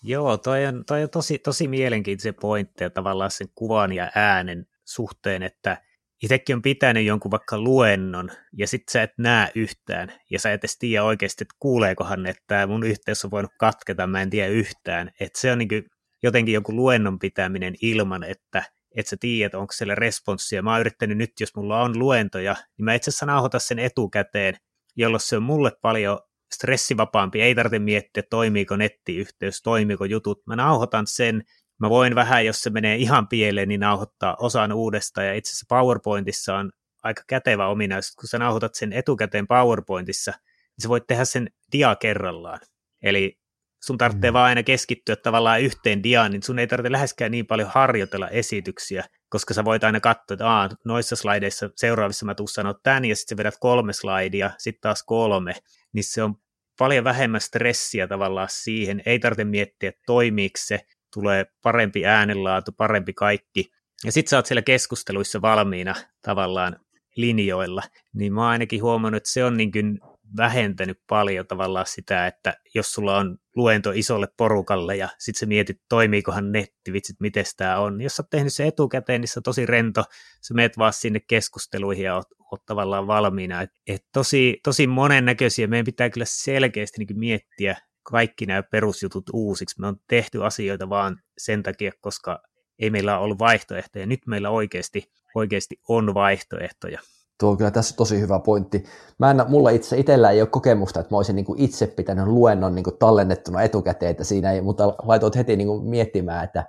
Joo, 0.04 0.38
toi 0.38 0.66
on, 0.66 0.84
toi 0.86 1.04
on 1.04 1.10
tosi, 1.10 1.40
tosi 1.40 1.68
mielenkiintoisia 1.68 2.34
pointteja 2.34 2.90
tavallaan 2.90 3.32
sen 3.32 3.48
kuvan 3.56 3.94
ja 3.94 4.12
äänen 4.16 4.66
suhteen, 4.86 5.44
että 5.44 5.82
itsekin 6.24 6.56
on 6.56 6.62
pitänyt 6.62 7.06
jonkun 7.06 7.32
vaikka 7.32 7.58
luennon, 7.58 8.30
ja 8.58 8.68
sit 8.68 8.84
sä 8.92 9.04
et 9.04 9.12
näe 9.18 9.52
yhtään, 9.56 10.14
ja 10.32 10.40
sä 10.40 10.54
et 10.54 10.62
edes 10.62 10.78
tiedä 10.78 11.04
oikeasti, 11.04 11.44
että 11.44 11.56
kuuleekohan, 11.60 12.26
että 12.26 12.68
mun 12.68 12.84
yhteys 12.84 13.26
on 13.26 13.32
voinut 13.32 13.52
katketa, 13.60 14.08
mä 14.08 14.22
en 14.22 14.30
tiedä 14.30 14.48
yhtään. 14.48 15.12
Että 15.20 15.40
se 15.40 15.52
on 15.52 15.58
niin 15.58 15.84
jotenkin 16.24 16.54
joku 16.54 16.76
luennon 16.76 17.20
pitäminen 17.20 17.76
ilman, 17.82 18.24
että 18.24 18.64
et 18.96 19.08
sä 19.08 19.18
tiedät, 19.20 19.56
onko 19.56 19.74
siellä 19.74 19.96
responssia. 19.96 20.62
Mä 20.62 20.72
oon 20.72 20.80
yrittänyt 20.80 21.18
nyt, 21.18 21.32
jos 21.40 21.56
mulla 21.56 21.82
on 21.82 22.00
luentoja, 22.00 22.56
niin 22.78 22.86
mä 22.86 22.94
itse 22.94 23.10
asiassa 23.10 23.26
nauhoitan 23.26 23.62
sen 23.62 23.80
etukäteen, 23.80 24.56
jolloin 24.96 25.22
se 25.22 25.38
on 25.38 25.44
mulle 25.44 25.72
paljon 25.82 26.20
stressivapaampi, 26.54 27.42
ei 27.42 27.56
tarvitse 27.56 27.80
miettiä, 27.80 28.24
toimiiko 28.30 28.76
nettiyhteys, 28.76 29.62
toimiiko 29.62 30.06
jutut. 30.06 30.42
Mä 30.48 30.56
nauhoitan 30.56 31.08
sen, 31.08 31.44
mä 31.80 31.90
voin 31.90 32.16
vähän, 32.16 32.46
jos 32.46 32.62
se 32.62 32.70
menee 32.70 32.96
ihan 32.96 33.28
pieleen, 33.28 33.68
niin 33.68 33.80
nauhoittaa 33.80 34.36
osan 34.40 34.74
uudestaan, 34.74 35.28
ja 35.28 35.34
itse 35.34 35.50
asiassa 35.50 35.66
PowerPointissa 35.70 36.56
on 36.56 36.72
aika 37.04 37.24
kätevä 37.28 37.68
ominaisuus, 37.68 38.16
kun 38.16 38.28
sä 38.28 38.40
nauhoitat 38.40 38.76
sen 38.76 38.94
etukäteen 38.94 39.48
PowerPointissa, 39.48 40.32
niin 40.32 40.84
sä 40.84 40.90
voit 40.90 41.08
tehdä 41.08 41.26
sen 41.26 41.48
dia 41.72 41.96
kerrallaan. 41.96 42.60
Eli 43.04 43.38
sun 43.84 43.98
tarvitsee 43.98 44.32
mm. 44.32 44.34
vaan 44.34 44.46
aina 44.46 44.64
keskittyä 44.64 45.16
tavallaan 45.16 45.62
yhteen 45.62 46.04
diaan, 46.04 46.32
niin 46.32 46.44
sun 46.44 46.60
ei 46.60 46.68
tarvitse 46.68 46.92
läheskään 46.92 47.32
niin 47.32 47.48
paljon 47.48 47.70
harjoitella 47.74 48.30
esityksiä, 48.30 49.04
koska 49.30 49.54
sä 49.54 49.66
voit 49.66 49.84
aina 49.84 50.00
katsoa, 50.00 50.34
että 50.34 50.50
Aa, 50.50 50.70
noissa 50.86 51.16
slaideissa 51.16 51.70
seuraavissa 51.76 52.26
mä 52.26 52.36
tuun 52.36 52.50
sanoa 52.50 52.76
tämän, 52.84 53.06
ja 53.06 53.16
sitten 53.16 53.36
sä 53.36 53.38
vedät 53.38 53.58
kolme 53.60 53.94
slaidia, 53.94 54.52
sitten 54.58 54.82
taas 54.82 55.04
kolme, 55.04 55.56
niin 55.98 56.04
se 56.04 56.24
on 56.24 56.36
paljon 56.80 57.04
vähemmän 57.04 57.42
stressiä 57.42 58.08
tavallaan 58.08 58.48
siihen, 58.52 59.02
ei 59.06 59.20
tarvitse 59.20 59.44
miettiä, 59.44 59.90
että 59.90 60.02
toimiiko 60.06 60.58
se, 60.58 60.80
tulee 61.14 61.46
parempi 61.64 62.06
äänenlaatu, 62.06 62.72
parempi 62.72 63.14
kaikki, 63.14 63.72
ja 64.06 64.12
sitten 64.12 64.30
sä 64.30 64.38
oot 64.38 64.46
siellä 64.46 64.62
keskusteluissa 64.62 65.42
valmiina 65.42 65.96
tavallaan 66.22 66.80
linjoilla, 67.16 67.84
niin 68.14 68.34
mä 68.34 68.42
oon 68.42 68.50
ainakin 68.50 68.82
huomannut, 68.82 69.18
että 69.18 69.32
se 69.32 69.44
on 69.44 69.58
niin 69.58 69.72
kuin 69.72 70.00
vähentänyt 70.38 71.02
paljon 71.10 71.48
tavallaan 71.48 71.86
sitä, 71.86 72.28
että 72.28 72.58
jos 72.76 72.92
sulla 72.92 73.18
on 73.18 73.38
luento 73.56 73.92
isolle 73.96 74.28
porukalle 74.38 74.96
ja 74.96 75.10
sitten 75.20 75.40
sä 75.40 75.46
mietit, 75.46 75.82
toimiikohan 75.90 76.52
netti, 76.52 76.94
vitsit, 76.94 77.16
miten 77.20 77.46
tämä 77.58 77.80
on. 77.80 78.02
Jos 78.02 78.16
sä 78.16 78.24
oot 78.24 78.30
tehnyt 78.30 78.54
se 78.54 78.68
etukäteen, 78.68 79.22
niin 79.22 79.30
se 79.30 79.40
on 79.40 79.44
tosi 79.44 79.66
rento, 79.66 80.04
sä 80.42 80.54
meet 80.54 80.78
vaan 80.78 80.94
sinne 80.94 81.20
keskusteluihin 81.20 82.06
ja 82.06 82.16
oot, 82.16 82.28
oot 82.52 82.66
tavallaan 82.66 83.08
valmiina. 83.08 83.62
Et, 83.62 83.72
et 83.88 84.06
tosi, 84.14 84.60
tosi 84.64 84.88
monennäköisiä, 84.88 85.68
meidän 85.68 85.86
pitää 85.86 86.10
kyllä 86.10 86.26
selkeästi 86.30 87.06
niin 87.06 87.20
miettiä 87.20 87.78
kaikki 88.04 88.46
nämä 88.46 88.64
perusjutut 88.64 89.30
uusiksi. 89.34 89.82
Me 89.82 89.88
on 89.88 89.96
tehty 90.08 90.46
asioita 90.46 90.90
vaan 90.90 91.22
sen 91.38 91.64
takia, 91.64 91.92
koska 92.02 92.42
ei 92.80 92.90
meillä 92.90 93.18
ole 93.18 93.24
ollut 93.24 93.40
vaihtoehtoja. 93.40 94.06
Nyt 94.06 94.20
meillä 94.28 94.50
oikeasti, 94.50 95.12
oikeasti 95.36 95.76
on 95.90 96.14
vaihtoehtoja. 96.14 97.00
Tuo 97.40 97.50
on 97.50 97.58
kyllä 97.58 97.72
tässä 97.72 97.96
tosi 97.96 98.20
hyvä 98.20 98.40
pointti. 98.40 98.84
Mä 99.20 99.32
en, 99.32 99.44
mulla 99.48 99.70
itse 99.70 99.98
itsellä 99.98 100.32
ei 100.32 100.42
ole 100.42 100.50
kokemusta, 100.50 101.00
että 101.00 101.14
mä 101.14 101.18
olisin 101.18 101.36
niin 101.36 101.46
kuin 101.46 101.60
itse 101.60 101.88
pitänyt 101.88 102.28
luennon 102.28 102.76
niin 102.76 102.84
kuin 102.84 102.98
tallennettuna 103.00 103.62
etukäteen, 103.62 104.12
että 104.12 104.24
siinä 104.24 104.52
ei, 104.52 104.62
mutta 104.62 104.96
laitoit 105.04 105.36
heti 105.36 105.56
niin 105.56 105.68
kuin 105.68 105.86
miettimään, 105.86 106.44
että 106.44 106.66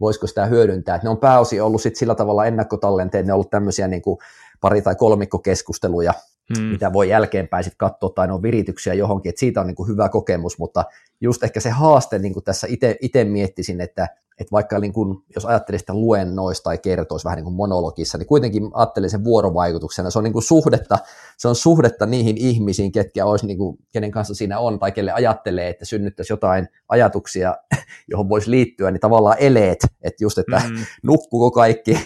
voisiko 0.00 0.26
sitä 0.26 0.46
hyödyntää. 0.46 0.94
Että 0.94 1.06
ne 1.06 1.10
on 1.10 1.18
pääosin 1.18 1.62
ollut 1.62 1.82
sit 1.82 1.96
sillä 1.96 2.14
tavalla 2.14 2.46
ennakkotallenteet, 2.46 3.26
ne 3.26 3.32
on 3.32 3.34
ollut 3.34 3.50
tämmöisiä 3.50 3.88
niin 3.88 4.02
kuin 4.02 4.18
pari- 4.60 4.82
tai 4.82 4.94
kolmikkokeskusteluja, 4.94 6.14
hmm. 6.56 6.64
mitä 6.64 6.92
voi 6.92 7.08
jälkeenpäin 7.08 7.64
sitten 7.64 7.78
katsoa, 7.78 8.10
tai 8.10 8.26
ne 8.26 8.32
on 8.32 8.42
virityksiä 8.42 8.94
johonkin, 8.94 9.30
että 9.30 9.40
siitä 9.40 9.60
on 9.60 9.66
niin 9.66 9.74
kuin 9.74 9.88
hyvä 9.88 10.08
kokemus, 10.08 10.58
mutta 10.58 10.84
just 11.20 11.42
ehkä 11.42 11.60
se 11.60 11.70
haaste 11.70 12.18
niin 12.18 12.32
kuin 12.32 12.44
tässä 12.44 12.66
itse 13.00 13.24
miettisin, 13.24 13.80
että 13.80 14.08
että 14.42 14.52
vaikka 14.52 14.78
niin 14.78 14.92
kun, 14.92 15.24
jos 15.34 15.44
ajattelee 15.46 15.78
sitä 15.78 15.94
luennoista 15.94 16.64
tai 16.64 16.78
kertoisi 16.78 17.24
vähän 17.24 17.36
niin 17.36 17.44
kuin 17.44 17.54
monologissa, 17.54 18.18
niin 18.18 18.26
kuitenkin 18.26 18.70
ajattelee 18.74 19.08
sen 19.08 19.24
vuorovaikutuksena. 19.24 20.10
Se 20.10 20.18
on 20.18 20.24
niin 20.24 20.32
kuin 20.32 20.42
suhdetta, 20.42 20.98
se 21.38 21.48
on 21.48 21.56
suhdetta 21.56 22.06
niihin 22.06 22.36
ihmisiin, 22.36 22.92
ketkä 22.92 23.26
olisi, 23.26 23.46
niin 23.46 23.58
kuin, 23.58 23.78
kenen 23.92 24.10
kanssa 24.10 24.34
siinä 24.34 24.58
on, 24.58 24.78
tai 24.78 24.92
kelle 24.92 25.12
ajattelee, 25.12 25.68
että 25.68 25.84
synnyttäisi 25.84 26.32
jotain 26.32 26.68
ajatuksia, 26.88 27.56
johon 28.10 28.28
voisi 28.28 28.50
liittyä, 28.50 28.90
niin 28.90 29.00
tavallaan 29.00 29.36
eleet, 29.40 29.86
että 30.02 30.24
just, 30.24 30.38
että 30.38 30.62
mm. 30.68 30.76
nukkuuko 31.02 31.50
kaikki, 31.50 31.98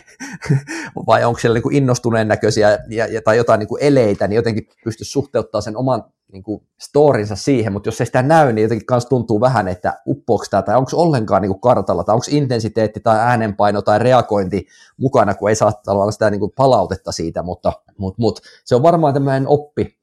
vai 1.06 1.24
onko 1.24 1.40
siellä 1.40 1.54
niin 1.54 1.62
kuin 1.62 1.76
innostuneen 1.76 2.28
näköisiä 2.28 2.78
ja, 2.88 3.06
ja, 3.06 3.22
tai 3.22 3.36
jotain 3.36 3.58
niin 3.58 3.68
kuin 3.68 3.82
eleitä, 3.82 4.28
niin 4.28 4.36
jotenkin 4.36 4.68
pystyisi 4.84 5.10
suhteuttaa 5.10 5.60
sen 5.60 5.76
oman 5.76 6.04
niin 6.36 6.42
kuin 6.42 6.62
storinsa 6.78 7.36
siihen, 7.36 7.72
mutta 7.72 7.88
jos 7.88 8.00
ei 8.00 8.06
sitä 8.06 8.22
näy, 8.22 8.52
niin 8.52 8.62
jotenkin 8.62 8.86
kanssa 8.86 9.08
tuntuu 9.08 9.40
vähän, 9.40 9.68
että 9.68 10.00
uppoako 10.06 10.44
tämä, 10.50 10.62
tai 10.62 10.76
onko 10.76 10.90
ollenkaan 10.94 11.42
niin 11.42 11.50
kuin 11.50 11.60
kartalla, 11.60 12.04
tai 12.04 12.14
onko 12.14 12.26
intensiteetti 12.30 13.00
tai 13.00 13.18
äänenpaino 13.18 13.82
tai 13.82 13.98
reagointi 13.98 14.66
mukana, 14.96 15.34
kun 15.34 15.48
ei 15.48 15.54
saa 15.54 15.72
olla 15.86 16.10
sitä 16.10 16.30
niin 16.30 16.40
kuin 16.40 16.52
palautetta 16.56 17.12
siitä, 17.12 17.42
mutta, 17.42 17.72
mutta, 17.98 18.22
mutta 18.22 18.42
se 18.64 18.74
on 18.74 18.82
varmaan 18.82 19.14
tämmöinen 19.14 19.48
oppi, 19.48 19.96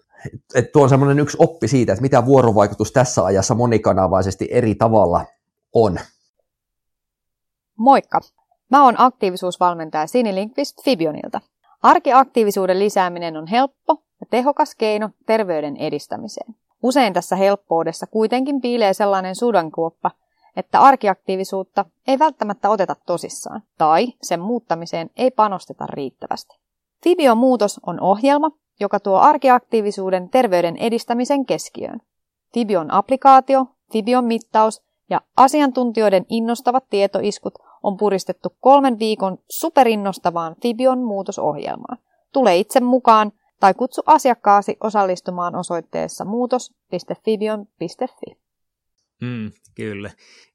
että 0.56 0.72
tuo 0.72 0.84
on 0.84 0.90
semmoinen 0.90 1.20
yksi 1.20 1.38
oppi 1.40 1.68
siitä, 1.68 1.94
että 1.94 2.02
mitä 2.02 2.26
vuorovaikutus 2.26 2.92
tässä 2.92 3.26
ajassa 3.26 3.56
monikanavaisesti 3.56 4.48
eri 4.52 4.76
tavalla 4.76 5.26
on. 5.74 6.00
Moikka! 7.78 8.20
Mä 8.72 8.84
oon 8.84 8.96
aktiivisuusvalmentaja 8.98 10.08
Sini 10.08 10.36
Linkvist 10.36 10.84
Fibionilta. 10.84 11.42
Arkiaktiivisuuden 11.82 12.80
lisääminen 12.80 13.38
on 13.38 13.48
helppo 13.48 14.04
ja 14.24 14.28
tehokas 14.30 14.76
keino 14.76 15.10
terveyden 15.26 15.78
edistämiseen. 15.78 16.56
Usein 16.84 17.14
tässä 17.14 17.36
helppoudessa 17.36 18.08
kuitenkin 18.08 18.62
piilee 18.62 18.94
sellainen 18.94 19.36
sudankuoppa, 19.36 20.12
että 20.56 20.82
arkiaktiivisuutta 20.82 21.86
ei 22.08 22.20
välttämättä 22.20 22.70
oteta 22.70 22.96
tosissaan, 23.06 23.64
tai 23.78 24.08
sen 24.22 24.40
muuttamiseen 24.40 25.10
ei 25.16 25.32
panosteta 25.32 25.86
riittävästi. 25.88 26.60
Fibion 27.04 27.38
muutos 27.38 27.80
on 27.86 28.02
ohjelma, 28.02 28.52
joka 28.80 29.00
tuo 29.00 29.18
arkiaktiivisuuden 29.18 30.30
terveyden 30.30 30.78
edistämisen 30.78 31.46
keskiöön. 31.46 32.02
Fibion 32.54 32.94
applikaatio, 32.94 33.66
Fibion 33.92 34.26
mittaus 34.26 34.82
ja 35.10 35.22
asiantuntijoiden 35.38 36.26
innostavat 36.30 36.84
tietoiskut 36.90 37.54
on 37.84 37.98
puristettu 37.98 38.56
kolmen 38.60 39.00
viikon 39.00 39.38
superinnostavaan 39.50 40.56
Fibion 40.62 41.00
muutosohjelmaan. 41.00 41.98
Tule 42.34 42.58
itse 42.58 42.80
mukaan 42.80 43.32
tai 43.64 43.74
kutsu 43.74 44.02
asiakkaasi 44.06 44.78
osallistumaan 44.80 45.56
osoitteessa 45.56 46.26
muutos.fibion.fi. 46.26 48.38
Mm, 49.22 49.52
kyllä. 49.76 50.12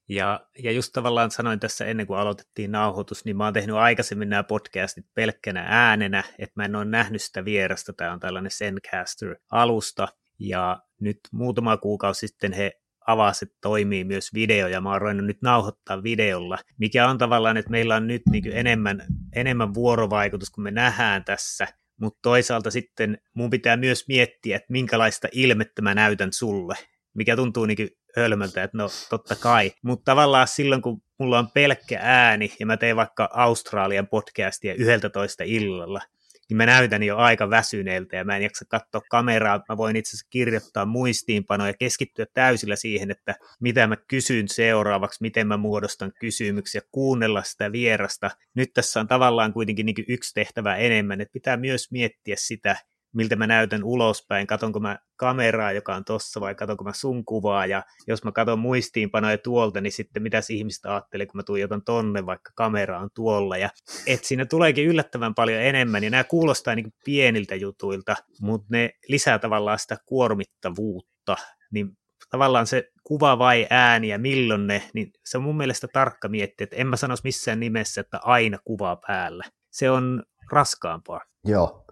Ja, 0.08 0.40
ja 0.58 0.72
just 0.72 0.92
tavallaan 0.92 1.30
sanoin 1.30 1.60
tässä 1.60 1.84
ennen 1.84 2.06
kuin 2.06 2.18
aloitettiin 2.18 2.72
nauhoitus, 2.72 3.24
niin 3.24 3.36
mä 3.36 3.44
oon 3.44 3.52
tehnyt 3.52 3.76
aikaisemmin 3.76 4.28
nämä 4.28 4.42
podcastit 4.42 5.06
pelkkänä 5.14 5.64
äänenä, 5.68 6.24
että 6.38 6.52
mä 6.56 6.64
en 6.64 6.76
ole 6.76 6.84
nähnyt 6.84 7.22
sitä 7.22 7.44
vierasta. 7.44 7.92
Tämä 7.92 8.12
on 8.12 8.20
tällainen 8.20 8.50
Zencaster-alusta. 8.50 10.08
Ja 10.38 10.82
nyt 11.00 11.20
muutama 11.32 11.76
kuukausi 11.76 12.28
sitten 12.28 12.52
he 12.52 12.72
avasi, 13.06 13.44
että 13.44 13.58
toimii 13.60 14.04
myös 14.04 14.34
video, 14.34 14.68
ja 14.68 14.80
mä 14.80 14.92
oon 14.92 15.26
nyt 15.26 15.42
nauhoittaa 15.42 16.02
videolla, 16.02 16.58
mikä 16.78 17.08
on 17.08 17.18
tavallaan, 17.18 17.56
että 17.56 17.70
meillä 17.70 17.96
on 17.96 18.06
nyt 18.06 18.22
niin 18.30 18.52
enemmän, 18.52 19.06
enemmän 19.32 19.74
vuorovaikutus, 19.74 20.50
kun 20.50 20.64
me 20.64 20.70
nähdään 20.70 21.24
tässä, 21.24 21.68
mutta 22.00 22.18
toisaalta 22.22 22.70
sitten 22.70 23.18
mun 23.34 23.50
pitää 23.50 23.76
myös 23.76 24.08
miettiä, 24.08 24.56
että 24.56 24.72
minkälaista 24.72 25.28
ilmettä 25.32 25.82
mä 25.82 25.94
näytän 25.94 26.32
sulle, 26.32 26.74
mikä 27.14 27.36
tuntuu 27.36 27.66
niin 27.66 27.90
hölmöltä, 28.16 28.62
että 28.62 28.78
no 28.78 28.88
totta 29.10 29.36
kai, 29.36 29.72
mutta 29.82 30.04
tavallaan 30.04 30.48
silloin 30.48 30.82
kun 30.82 31.02
mulla 31.18 31.38
on 31.38 31.50
pelkkä 31.50 31.98
ääni 32.02 32.52
ja 32.60 32.66
mä 32.66 32.76
teen 32.76 32.96
vaikka 32.96 33.28
Australian 33.32 34.08
podcastia 34.08 34.74
11 34.74 35.44
illalla, 35.44 36.00
niin 36.48 36.56
mä 36.56 36.66
näytän 36.66 37.02
jo 37.02 37.16
aika 37.16 37.50
väsyneeltä 37.50 38.16
ja 38.16 38.24
mä 38.24 38.36
en 38.36 38.42
jaksa 38.42 38.64
katsoa 38.68 39.00
kameraa. 39.10 39.64
Mä 39.68 39.76
voin 39.76 39.96
itse 39.96 40.10
asiassa 40.10 40.26
kirjoittaa 40.30 40.86
muistiinpanoja 40.86 41.70
ja 41.70 41.74
keskittyä 41.78 42.26
täysillä 42.34 42.76
siihen, 42.76 43.10
että 43.10 43.34
mitä 43.60 43.86
mä 43.86 43.96
kysyn 44.08 44.48
seuraavaksi, 44.48 45.18
miten 45.20 45.46
mä 45.46 45.56
muodostan 45.56 46.12
kysymyksiä, 46.20 46.80
kuunnella 46.92 47.42
sitä 47.42 47.72
vierasta. 47.72 48.30
Nyt 48.54 48.70
tässä 48.74 49.00
on 49.00 49.08
tavallaan 49.08 49.52
kuitenkin 49.52 49.86
niin 49.86 50.04
yksi 50.08 50.34
tehtävä 50.34 50.76
enemmän, 50.76 51.20
että 51.20 51.32
pitää 51.32 51.56
myös 51.56 51.90
miettiä 51.90 52.36
sitä, 52.38 52.76
miltä 53.14 53.36
mä 53.36 53.46
näytän 53.46 53.84
ulospäin, 53.84 54.46
katonko 54.46 54.80
mä 54.80 54.98
kameraa, 55.16 55.72
joka 55.72 55.94
on 55.94 56.04
tossa, 56.04 56.40
vai 56.40 56.54
katonko 56.54 56.84
mä 56.84 56.92
sun 56.92 57.24
kuvaa, 57.24 57.66
ja 57.66 57.82
jos 58.06 58.24
mä 58.24 58.32
katon 58.32 58.58
muistiinpanoja 58.58 59.38
tuolta, 59.38 59.80
niin 59.80 59.92
sitten 59.92 60.22
mitä 60.22 60.40
ihmiset 60.50 60.86
ajattelee, 60.86 61.26
kun 61.26 61.38
mä 61.38 61.42
tuijotan 61.42 61.82
tonne, 61.84 62.26
vaikka 62.26 62.50
kamera 62.54 62.98
on 62.98 63.08
tuolla, 63.14 63.56
ja 63.56 63.70
et 64.06 64.24
siinä 64.24 64.46
tuleekin 64.46 64.86
yllättävän 64.86 65.34
paljon 65.34 65.62
enemmän, 65.62 66.04
ja 66.04 66.10
nämä 66.10 66.24
kuulostaa 66.24 66.74
niin 66.74 66.94
pieniltä 67.04 67.54
jutuilta, 67.54 68.16
mutta 68.40 68.66
ne 68.70 68.90
lisää 69.08 69.38
tavallaan 69.38 69.78
sitä 69.78 69.96
kuormittavuutta, 70.06 71.36
niin 71.72 71.98
tavallaan 72.30 72.66
se 72.66 72.90
kuva 73.04 73.38
vai 73.38 73.66
ääni 73.70 74.08
ja 74.08 74.18
milloin 74.18 74.66
ne, 74.66 74.82
niin 74.94 75.10
se 75.24 75.38
on 75.38 75.44
mun 75.44 75.56
mielestä 75.56 75.88
tarkka 75.92 76.28
miettiä, 76.28 76.64
että 76.64 76.76
en 76.76 76.86
mä 76.86 76.96
sanoisi 76.96 77.22
missään 77.24 77.60
nimessä, 77.60 78.00
että 78.00 78.18
aina 78.22 78.58
kuvaa 78.64 78.96
päällä. 79.06 79.44
Se 79.70 79.90
on 79.90 80.22
raskaampaa. 80.52 81.20
Joo, 81.44 81.84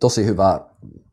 tosi 0.00 0.24
hyvää 0.24 0.60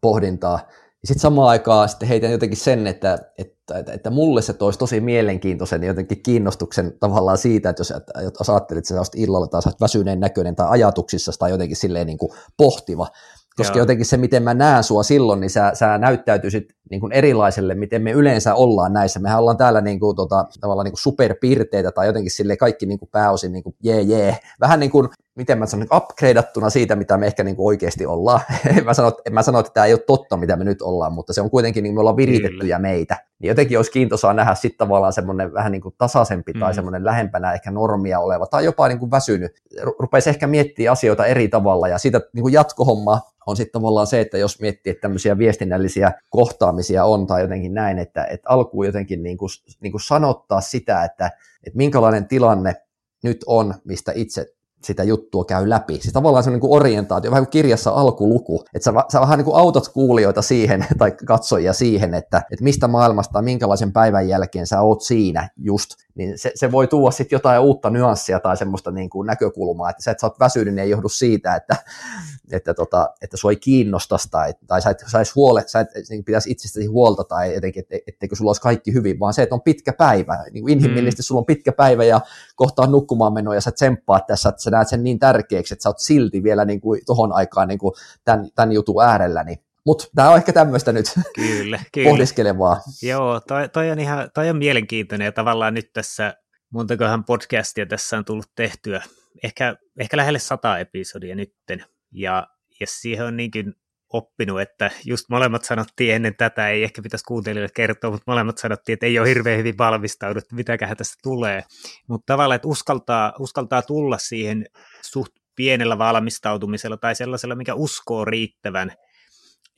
pohdintaa. 0.01 0.59
Ja 1.01 1.07
sitten 1.07 1.21
samaan 1.21 1.49
aikaan 1.49 1.89
sitten 1.89 2.07
heitän 2.07 2.31
jotenkin 2.31 2.57
sen, 2.57 2.87
että, 2.87 3.13
että, 3.37 3.79
että, 3.79 3.93
että 3.93 4.09
mulle 4.09 4.41
se 4.41 4.53
toisi 4.53 4.79
tosi 4.79 4.99
mielenkiintoisen 4.99 5.83
jotenkin 5.83 6.23
kiinnostuksen 6.23 6.93
tavallaan 6.99 7.37
siitä, 7.37 7.69
että 7.69 7.81
jos, 7.81 7.91
että 7.91 8.13
jos 8.39 8.49
ajattelit, 8.49 8.91
että 8.91 9.03
sä 9.03 9.11
illalla 9.15 9.47
tai 9.47 9.61
sä 9.61 9.71
väsyneen 9.81 10.19
näköinen 10.19 10.55
tai 10.55 10.67
ajatuksissa 10.69 11.31
tai 11.39 11.51
jotenkin 11.51 11.77
silleen 11.77 12.07
niin 12.07 12.17
kuin 12.17 12.31
pohtiva, 12.57 13.07
koska 13.55 13.77
Joo. 13.77 13.81
jotenkin 13.81 14.05
se, 14.05 14.17
miten 14.17 14.43
mä 14.43 14.53
näen 14.53 14.83
sua 14.83 15.03
silloin, 15.03 15.39
niin 15.39 15.49
sä, 15.49 15.71
sä 15.73 15.97
näyttäytyisit 15.97 16.63
niin 16.89 17.01
kuin 17.01 17.13
erilaiselle, 17.13 17.75
miten 17.75 18.01
me 18.01 18.11
yleensä 18.11 18.55
ollaan 18.55 18.93
näissä. 18.93 19.19
Mehän 19.19 19.39
ollaan 19.39 19.57
täällä 19.57 19.81
niin 19.81 19.99
kuin, 19.99 20.15
tota, 20.15 20.45
tavallaan 20.59 20.85
niin 20.85 20.91
kuin 20.91 21.01
superpirteitä 21.01 21.91
tai 21.91 22.07
jotenkin 22.07 22.31
sille 22.31 22.57
kaikki 22.57 22.85
niin 22.85 22.99
kuin 22.99 23.09
pääosin 23.11 23.51
niin 23.51 23.63
kuin, 23.63 23.75
jee 23.83 24.01
jee. 24.01 24.37
Vähän 24.59 24.79
niin 24.79 24.91
kuin, 24.91 25.09
miten 25.35 25.59
mä 25.59 25.65
sanon, 25.65 25.87
upgradeattuna 25.95 26.69
siitä, 26.69 26.95
mitä 26.95 27.17
me 27.17 27.27
ehkä 27.27 27.43
niin 27.43 27.55
kuin 27.55 27.67
oikeasti 27.67 28.05
ollaan. 28.05 28.39
mä, 28.85 28.93
sanon, 28.93 29.11
mä 29.31 29.41
sanon, 29.41 29.59
että 29.59 29.71
tämä 29.73 29.85
ei 29.85 29.93
ole 29.93 30.03
totta, 30.07 30.37
mitä 30.37 30.55
me 30.55 30.63
nyt 30.63 30.81
ollaan, 30.81 31.13
mutta 31.13 31.33
se 31.33 31.41
on 31.41 31.49
kuitenkin, 31.49 31.83
niin 31.83 31.93
me 31.93 31.99
ollaan 31.99 32.17
viritettyjä 32.17 32.77
Kyllä. 32.77 32.79
meitä. 32.79 33.17
Niin 33.39 33.47
jotenkin 33.47 33.79
olisi 33.79 33.91
kiintoisaa 33.91 34.33
nähdä 34.33 34.55
sitten 34.55 34.77
tavallaan 34.77 35.13
semmoinen 35.13 35.53
vähän 35.53 35.71
niin 35.71 35.81
kuin 35.81 35.95
tasaisempi 35.97 36.53
mm. 36.53 36.59
tai 36.59 36.73
semmoinen 36.73 37.05
lähempänä 37.05 37.53
ehkä 37.53 37.71
normia 37.71 38.19
oleva 38.19 38.45
tai 38.45 38.65
jopa 38.65 38.87
niin 38.87 38.99
kuin 38.99 39.11
väsynyt. 39.11 39.51
Rupeisi 39.99 40.29
ehkä 40.29 40.47
miettiä 40.47 40.91
asioita 40.91 41.25
eri 41.25 41.47
tavalla 41.47 41.87
ja 41.87 41.97
siitä 41.97 42.21
niin 42.33 42.43
kuin 42.43 42.53
jatkohomma 42.53 43.21
on 43.47 43.57
sitten 43.57 43.81
tavallaan 43.81 44.07
se, 44.07 44.21
että 44.21 44.37
jos 44.37 44.61
miettii, 44.61 44.91
että 44.91 45.01
tämmöisiä 45.01 45.37
viestinnällisiä 45.37 46.11
kohtaamisia 46.29 47.05
on 47.05 47.27
tai 47.27 47.41
jotenkin 47.41 47.73
näin, 47.73 47.99
että, 47.99 48.25
että 48.25 48.49
alkuun 48.49 48.85
jotenkin 48.85 49.23
niin 49.23 49.37
kuin, 49.37 49.49
niin 49.81 49.91
kuin 49.91 50.01
sanottaa 50.01 50.61
sitä, 50.61 51.03
että, 51.03 51.31
että 51.67 51.77
minkälainen 51.77 52.27
tilanne 52.27 52.75
nyt 53.23 53.43
on, 53.45 53.73
mistä 53.85 54.11
itse 54.15 54.53
sitä 54.83 55.03
juttua 55.03 55.45
käy 55.45 55.69
läpi. 55.69 55.93
Siis 55.93 56.13
tavallaan 56.13 56.43
se 56.43 56.49
on 56.49 56.53
niin 56.53 56.61
kuin 56.61 56.73
orientaatio, 56.73 57.31
vähän 57.31 57.43
kuin 57.43 57.51
kirjassa 57.51 57.91
alkuluku, 57.91 58.65
että 58.73 58.91
sä, 58.91 58.93
sä 59.11 59.21
vähän 59.21 59.37
niin 59.37 59.45
kuin 59.45 59.57
autat 59.57 59.87
kuulijoita 59.87 60.41
siihen 60.41 60.85
tai 60.99 61.11
katsojia 61.11 61.73
siihen, 61.73 62.13
että, 62.13 62.37
että 62.51 62.63
mistä 62.63 62.87
maailmasta, 62.87 63.41
minkälaisen 63.41 63.93
päivän 63.93 64.27
jälkeen 64.27 64.67
sä 64.67 64.81
oot 64.81 65.01
siinä 65.01 65.49
just, 65.57 65.89
niin 66.15 66.37
se, 66.37 66.51
se 66.55 66.71
voi 66.71 66.87
tuoda 66.87 67.11
sitten 67.11 67.35
jotain 67.35 67.61
uutta 67.61 67.89
nyanssia 67.89 68.39
tai 68.39 68.57
semmoista 68.57 68.91
niin 68.91 69.09
kuin 69.09 69.27
näkökulmaa, 69.27 69.89
että 69.89 70.03
sä, 70.03 70.11
että 70.11 70.21
sä 70.21 70.27
oot 70.27 70.39
väsynyt, 70.39 70.73
niin 70.73 70.83
ei 70.83 70.89
johdu 70.89 71.09
siitä, 71.09 71.55
että, 71.55 71.75
että, 72.51 72.73
tota, 72.73 73.09
että 73.21 73.37
sua 73.37 73.51
ei 73.51 73.55
kiinnosta 73.55 74.17
tai, 74.31 74.53
tai 74.67 74.81
sä 74.81 74.89
et, 74.89 75.01
et, 75.01 75.35
huole, 75.35 75.63
sä 75.67 75.79
et 75.79 75.89
niin 76.09 76.23
pitäisi 76.23 76.51
itsestäsi 76.51 76.85
huolta 76.85 77.23
tai 77.23 77.53
jotenkin, 77.53 77.81
että, 77.81 77.95
etteikö 78.07 78.35
sulla 78.35 78.49
olisi 78.49 78.61
kaikki 78.61 78.93
hyvin, 78.93 79.19
vaan 79.19 79.33
se, 79.33 79.41
että 79.41 79.55
on 79.55 79.61
pitkä 79.61 79.93
päivä. 79.93 80.45
Niin 80.51 80.63
kuin 80.63 80.71
inhimillisesti 80.71 81.21
mm. 81.21 81.23
sulla 81.23 81.39
on 81.39 81.45
pitkä 81.45 81.71
päivä 81.71 82.03
ja 82.03 82.21
kohtaa 82.55 82.87
nukkumaan 82.87 83.33
menoa 83.33 83.55
ja 83.55 83.61
sä 83.61 83.71
tsemppaat 83.71 84.27
tässä, 84.27 84.49
että 84.49 84.61
sä 84.61 84.70
näet 84.71 84.87
sen 84.87 85.03
niin 85.03 85.19
tärkeäksi, 85.19 85.73
että 85.73 85.83
sä 85.83 85.89
oot 85.89 85.99
silti 85.99 86.43
vielä 86.43 86.65
niin 86.65 86.81
kuin 86.81 87.01
tohon 87.05 87.33
aikaan 87.33 87.67
niin 87.67 87.79
kuin 87.79 87.93
tämän, 88.23 88.49
tämän 88.55 88.71
jutun 88.71 89.03
äärellä, 89.03 89.43
niin 89.43 89.57
mutta 89.85 90.07
tämä 90.15 90.29
on 90.29 90.37
ehkä 90.37 90.53
tämmöistä 90.53 90.91
nyt 90.91 91.05
kyllä, 91.35 91.79
kyllä. 91.93 92.09
pohdiskelevaa. 92.09 92.81
Joo, 93.01 93.39
toi, 93.39 93.69
toi, 93.69 93.91
on 93.91 93.99
ihan, 93.99 94.29
toi 94.33 94.49
on 94.49 94.57
mielenkiintoinen 94.57 95.25
ja 95.25 95.31
tavallaan 95.31 95.73
nyt 95.73 95.93
tässä, 95.93 96.33
montakohan 96.69 97.23
podcastia 97.23 97.85
tässä 97.85 98.17
on 98.17 98.25
tullut 98.25 98.51
tehtyä, 98.55 99.01
ehkä, 99.43 99.75
ehkä 99.99 100.17
lähelle 100.17 100.39
sata 100.39 100.79
episodia 100.79 101.35
nytten, 101.35 101.85
ja, 102.11 102.47
ja 102.79 102.87
siihen 102.89 103.25
on 103.25 103.37
niinkin 103.37 103.73
oppinut, 104.13 104.61
että 104.61 104.91
just 105.05 105.25
molemmat 105.29 105.63
sanottiin 105.63 106.15
ennen 106.15 106.35
tätä, 106.35 106.69
ei 106.69 106.83
ehkä 106.83 107.01
pitäisi 107.01 107.25
kuuntelijoille 107.25 107.71
kertoa, 107.75 108.11
mutta 108.11 108.31
molemmat 108.31 108.57
sanottiin, 108.57 108.93
että 108.93 109.05
ei 109.05 109.19
ole 109.19 109.29
hirveän 109.29 109.57
hyvin 109.57 109.77
valmistauduttu, 109.77 110.55
mitäköhän 110.55 110.97
tästä 110.97 111.15
tulee. 111.23 111.63
Mutta 112.09 112.33
tavallaan, 112.33 112.55
että 112.55 112.67
uskaltaa, 112.67 113.33
uskaltaa 113.39 113.81
tulla 113.81 114.17
siihen 114.17 114.65
suht 115.01 115.31
pienellä 115.55 115.97
valmistautumisella 115.97 116.97
tai 116.97 117.15
sellaisella, 117.15 117.55
mikä 117.55 117.73
uskoo 117.73 118.25
riittävän, 118.25 118.91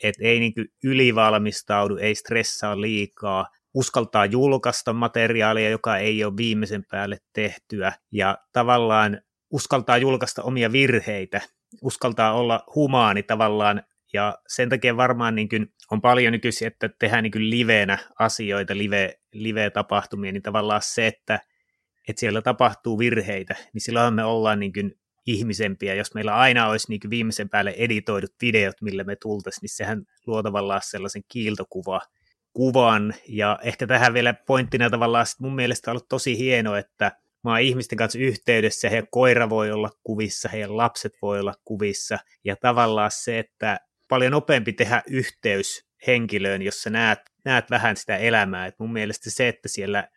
että 0.03 0.23
ei 0.23 0.39
niin 0.39 0.53
ylivalmistaudu, 0.83 1.97
ei 1.97 2.15
stressaa 2.15 2.81
liikaa, 2.81 3.47
uskaltaa 3.73 4.25
julkaista 4.25 4.93
materiaalia, 4.93 5.69
joka 5.69 5.97
ei 5.97 6.23
ole 6.23 6.37
viimeisen 6.37 6.83
päälle 6.91 7.17
tehtyä, 7.33 7.93
ja 8.11 8.37
tavallaan 8.53 9.21
uskaltaa 9.51 9.97
julkaista 9.97 10.43
omia 10.43 10.71
virheitä, 10.71 11.41
uskaltaa 11.81 12.33
olla 12.33 12.63
humaani 12.75 13.23
tavallaan, 13.23 13.83
ja 14.13 14.37
sen 14.47 14.69
takia 14.69 14.97
varmaan 14.97 15.35
niin 15.35 15.49
kuin 15.49 15.73
on 15.91 16.01
paljon 16.01 16.31
nykyisin, 16.31 16.67
että 16.67 16.89
tehdään 16.99 17.23
niin 17.23 17.31
kuin 17.31 17.49
liveenä 17.49 17.97
asioita, 18.19 18.77
live, 18.77 19.19
live-tapahtumia, 19.33 20.31
niin 20.31 20.43
tavallaan 20.43 20.81
se, 20.83 21.07
että, 21.07 21.39
että 22.07 22.19
siellä 22.19 22.41
tapahtuu 22.41 22.99
virheitä, 22.99 23.55
niin 23.73 23.81
silloin 23.81 24.13
me 24.13 24.23
ollaan 24.23 24.59
niin 24.59 24.73
kuin 24.73 24.93
ihmisempiä. 25.25 25.95
Jos 25.95 26.13
meillä 26.13 26.35
aina 26.35 26.67
olisi 26.67 26.87
niin 26.89 27.09
viimeisen 27.09 27.49
päälle 27.49 27.73
editoidut 27.77 28.31
videot, 28.41 28.75
millä 28.81 29.03
me 29.03 29.15
tultaisiin, 29.15 29.61
niin 29.61 29.75
sehän 29.75 30.03
luo 30.27 30.43
tavallaan 30.43 30.81
sellaisen 30.83 31.23
kiiltokuva, 31.27 32.01
kuvan. 32.53 33.13
Ja 33.27 33.59
ehkä 33.63 33.87
tähän 33.87 34.13
vielä 34.13 34.33
pointtina 34.33 34.89
tavallaan 34.89 35.23
että 35.23 35.43
mun 35.43 35.55
mielestä 35.55 35.91
on 35.91 35.93
ollut 35.93 36.09
tosi 36.09 36.37
hienoa, 36.37 36.79
että 36.79 37.11
mä 37.43 37.51
oon 37.51 37.61
ihmisten 37.61 37.97
kanssa 37.97 38.19
yhteydessä, 38.19 38.89
heidän 38.89 39.07
koira 39.11 39.49
voi 39.49 39.71
olla 39.71 39.89
kuvissa, 40.03 40.49
heidän 40.49 40.77
lapset 40.77 41.13
voi 41.21 41.39
olla 41.39 41.53
kuvissa. 41.65 42.19
Ja 42.43 42.55
tavallaan 42.55 43.11
se, 43.13 43.39
että 43.39 43.79
paljon 44.13 44.31
nopeampi 44.31 44.73
tehdä 44.73 45.03
yhteys 45.07 45.85
henkilöön, 46.07 46.61
jos 46.61 46.81
sä 46.81 46.89
näet, 46.89 47.19
näet 47.45 47.69
vähän 47.69 47.97
sitä 47.97 48.17
elämää. 48.17 48.65
Et 48.67 48.75
mun 48.79 48.93
mielestä 48.93 49.29
se, 49.29 49.47
että 49.47 49.67
siellä 49.67 50.07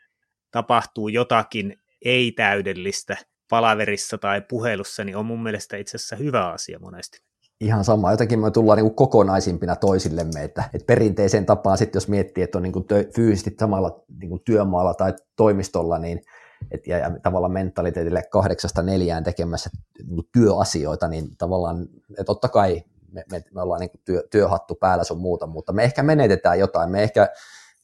tapahtuu 0.50 1.09
jotakin 1.09 1.76
ei-täydellistä, 2.05 3.17
palaverissa 3.50 4.19
tai 4.19 4.43
puhelussa, 4.49 5.05
niin 5.05 5.17
on 5.17 5.26
mun 5.26 5.43
mielestä 5.43 5.76
itse 5.76 5.97
asiassa 5.97 6.17
hyvä 6.17 6.49
asia 6.49 6.79
monesti. 6.79 7.19
Ihan 7.61 7.85
sama. 7.85 8.11
Jotenkin 8.11 8.38
me 8.38 8.50
tullaan 8.50 8.79
niin 8.79 8.94
kokonaisimpina 8.94 9.77
toisillemme, 9.77 10.44
että, 10.44 10.64
että 10.75 10.87
perinteiseen 10.87 11.47
tapaan 11.47 11.79
sitten 11.79 11.97
jos 11.97 12.09
miettii, 12.09 12.44
että 12.44 12.59
on 12.59 12.62
niin 12.62 12.73
kuin 12.73 12.87
tö, 12.87 13.05
fyysisesti 13.14 13.55
samalla 13.61 14.05
niin 14.20 14.29
kuin 14.29 14.42
työmaalla 14.44 14.94
tai 14.94 15.14
toimistolla, 15.37 15.99
niin 15.99 16.20
et, 16.70 16.87
ja, 16.87 16.99
ja 16.99 17.11
tavallaan 17.23 17.53
mentaliteetille 17.53 18.23
kahdeksasta 18.31 18.83
neljään 18.83 19.25
tekemässä 19.25 19.70
niin 20.07 20.29
työasioita, 20.33 21.09
niin 21.09 21.37
tavallaan, 21.38 21.88
että 22.11 22.25
totta 22.25 22.49
kai 22.49 22.83
me, 23.12 23.25
me, 23.31 23.45
me 23.55 23.62
ollaan 23.62 23.81
niin 23.81 23.90
työ, 24.05 24.23
työhattu 24.31 24.75
päällä 24.75 25.05
sun 25.05 25.21
muuta, 25.21 25.47
mutta 25.47 25.73
me 25.73 25.85
ehkä 25.85 26.03
menetetään 26.03 26.59
jotain, 26.59 26.90
me 26.90 27.03
ehkä 27.03 27.29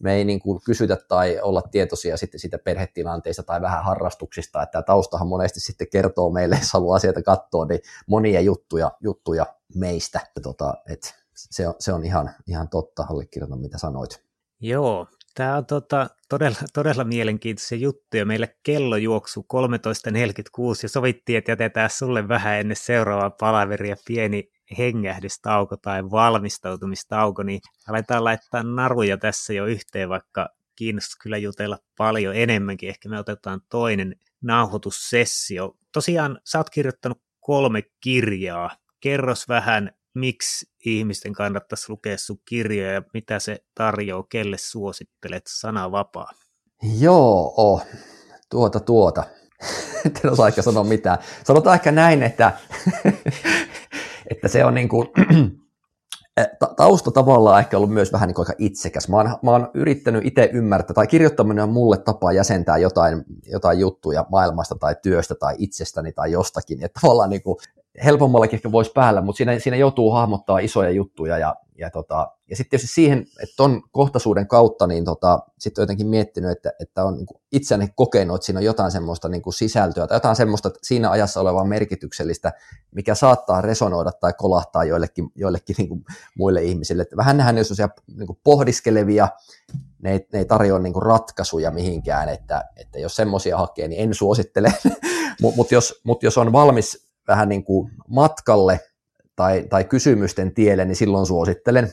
me 0.03 0.15
ei 0.15 0.25
niin 0.25 0.41
kuin 0.41 0.61
kysytä 0.65 0.97
tai 1.09 1.41
olla 1.41 1.63
tietoisia 1.63 2.17
sitten 2.17 2.41
siitä 2.41 2.59
perhetilanteista 2.59 3.43
tai 3.43 3.61
vähän 3.61 3.85
harrastuksista, 3.85 4.63
että 4.63 4.73
tämä 4.73 4.83
taustahan 4.83 5.29
monesti 5.29 5.61
sitten 5.61 5.87
kertoo 5.93 6.31
meille, 6.31 6.57
jos 6.59 6.73
haluaa 6.73 6.99
sieltä 6.99 7.23
katsoa, 7.23 7.65
niin 7.65 7.81
monia 8.07 8.41
juttuja, 8.41 8.91
juttuja 9.01 9.47
meistä. 9.75 10.21
Tota, 10.43 10.75
et 10.89 11.15
se, 11.35 11.69
on, 11.69 11.75
se 11.79 11.93
on 11.93 12.05
ihan, 12.05 12.31
ihan 12.47 12.69
totta, 12.69 13.07
allekirjoitan 13.11 13.61
mitä 13.61 13.79
sanoit. 13.79 14.23
Joo, 14.61 15.07
tämä 15.35 15.57
on 15.57 15.67
tota, 15.67 16.11
todella, 16.29 16.59
todella 16.73 17.05
mielenkiintoisia 17.05 17.79
juttuja. 17.79 18.27
Meillä 18.27 18.49
kello 18.63 18.97
juoksu 18.97 19.47
13.46 19.55 19.57
ja 20.83 20.89
sovittiin, 20.89 21.39
että 21.39 21.51
jätetään 21.51 21.91
sulle 21.91 22.29
vähän 22.29 22.61
ennen 22.61 22.77
seuraavaa 22.77 23.31
palaveria 23.31 23.97
pieni 24.07 24.52
hengähdystauko 24.79 25.77
tai 25.77 26.11
valmistautumistauko, 26.11 27.43
niin 27.43 27.61
aletaan 27.89 28.25
laittaa 28.25 28.63
naruja 28.63 29.17
tässä 29.17 29.53
jo 29.53 29.67
yhteen, 29.67 30.09
vaikka 30.09 30.49
kiinnostaa 30.77 31.19
kyllä 31.23 31.37
jutella 31.37 31.79
paljon 31.97 32.37
enemmänkin. 32.37 32.89
Ehkä 32.89 33.09
me 33.09 33.19
otetaan 33.19 33.61
toinen 33.69 34.17
nauhoitussessio. 34.43 35.77
Tosiaan 35.93 36.41
sä 36.45 36.59
oot 36.59 36.71
kirjoittanut 36.71 37.23
kolme 37.41 37.83
kirjaa. 38.01 38.71
Kerros 39.01 39.49
vähän, 39.49 39.91
miksi 40.15 40.67
ihmisten 40.85 41.33
kannattaisi 41.33 41.87
lukea 41.89 42.19
sun 42.19 42.41
kirjoja 42.45 42.93
ja 42.93 43.03
mitä 43.15 43.39
se 43.39 43.65
tarjoaa, 43.75 44.27
kelle 44.29 44.59
suosittelet, 44.59 45.43
sana 45.47 45.93
vapaa. 45.93 46.31
Joo, 46.99 47.83
tuota 48.51 48.81
tuota. 48.81 49.25
en 50.25 50.33
osaa 50.33 50.49
ehkä 50.49 50.63
sanoa 50.63 50.85
mitään. 50.85 51.19
Sanotaan 51.45 51.75
ehkä 51.75 51.93
näin, 51.93 52.23
että 52.23 52.53
että 54.31 54.49
se 54.49 54.65
on 54.65 54.75
niin 54.75 54.89
kuin, 54.89 55.09
eh, 56.37 56.49
tausta 56.77 57.11
tavallaan 57.11 57.61
ehkä 57.61 57.77
ollut 57.77 57.93
myös 57.93 58.13
vähän 58.13 58.27
niin 58.27 58.35
kuin 58.35 58.47
aika 58.49 58.59
itsekäs. 58.59 59.09
Mä 59.09 59.17
oon, 59.17 59.39
mä 59.43 59.51
oon 59.51 59.71
yrittänyt 59.75 60.27
itse 60.27 60.51
ymmärtää, 60.53 60.95
tai 60.95 61.07
kirjoittaminen 61.07 61.65
on 61.65 61.73
mulle 61.73 61.99
tapa 61.99 62.33
jäsentää 62.33 62.79
jotain, 62.79 63.25
jotain 63.47 63.79
juttuja 63.79 64.27
maailmasta 64.31 64.75
tai 64.75 64.97
työstä 65.03 65.35
tai 65.35 65.55
itsestäni 65.59 66.13
tai 66.13 66.33
jostakin. 66.33 66.85
Että 66.85 67.01
tavallaan 67.01 67.31
niin 67.31 67.43
kuin 67.43 67.57
helpommallakin 68.05 68.57
ehkä 68.57 68.73
voisi 68.73 68.93
päällä, 68.95 69.21
mutta 69.21 69.37
siinä, 69.37 69.59
siinä 69.59 69.77
joutuu 69.77 70.11
hahmottaa 70.11 70.59
isoja 70.59 70.91
juttuja 70.91 71.39
ja, 71.39 71.57
ja, 71.79 71.91
tota, 71.91 72.31
ja 72.51 72.57
sitten 72.57 72.71
tietysti 72.71 72.95
siihen, 72.95 73.19
että 73.19 73.57
ton 73.57 73.83
kohtaisuuden 73.91 74.49
kautta, 74.49 74.87
niin 74.87 75.05
tota, 75.05 75.41
sitten 75.59 75.83
jotenkin 75.83 76.07
miettinyt, 76.07 76.51
että, 76.51 76.73
että 76.81 77.05
on 77.05 77.17
niin 77.17 77.27
itseäni 77.53 77.89
kokenut, 77.95 78.35
että 78.35 78.47
siinä 78.47 78.59
on 78.59 78.65
jotain 78.65 78.91
semmoista 78.91 79.29
niin 79.29 79.43
kuin 79.43 79.55
sisältöä 79.55 80.07
tai 80.07 80.17
jotain 80.17 80.37
semmoista 80.37 80.71
siinä 80.83 81.11
ajassa 81.11 81.41
olevaa 81.41 81.65
merkityksellistä, 81.65 82.53
mikä 82.95 83.15
saattaa 83.15 83.61
resonoida 83.61 84.13
tai 84.13 84.33
kolahtaa 84.39 84.85
joillekin, 84.85 85.31
joillekin 85.35 85.77
niin 85.79 85.89
kuin 85.89 86.05
muille 86.39 86.63
ihmisille. 86.63 87.03
Että 87.03 87.17
vähän 87.17 87.37
nähdään, 87.37 87.59
jos 87.59 87.81
on 87.81 87.89
niin 88.17 88.27
kuin 88.27 88.39
pohdiskelevia, 88.45 89.29
ne 90.03 90.13
ei, 90.13 90.27
ne 90.33 90.39
ei 90.39 90.45
tarjoa 90.45 90.79
niin 90.79 90.93
kuin 90.93 91.03
ratkaisuja 91.03 91.71
mihinkään, 91.71 92.29
että, 92.29 92.65
että 92.77 92.99
jos 92.99 93.17
semmoisia 93.17 93.59
hakee, 93.59 93.89
niin 93.89 94.01
en 94.01 94.15
suosittele, 94.15 94.75
mutta 95.43 95.57
mut 95.57 95.73
jos, 95.73 96.01
mut 96.05 96.23
jos 96.23 96.39
on 96.39 96.53
valmis 96.53 97.12
vähän 97.29 97.49
niin 97.49 97.65
kuin 97.65 97.91
matkalle 98.09 98.81
tai, 99.37 99.67
tai 99.71 99.85
kysymysten 99.85 100.55
tielle, 100.55 100.85
niin 100.85 100.97
silloin 100.97 101.27
suosittelen. 101.27 101.93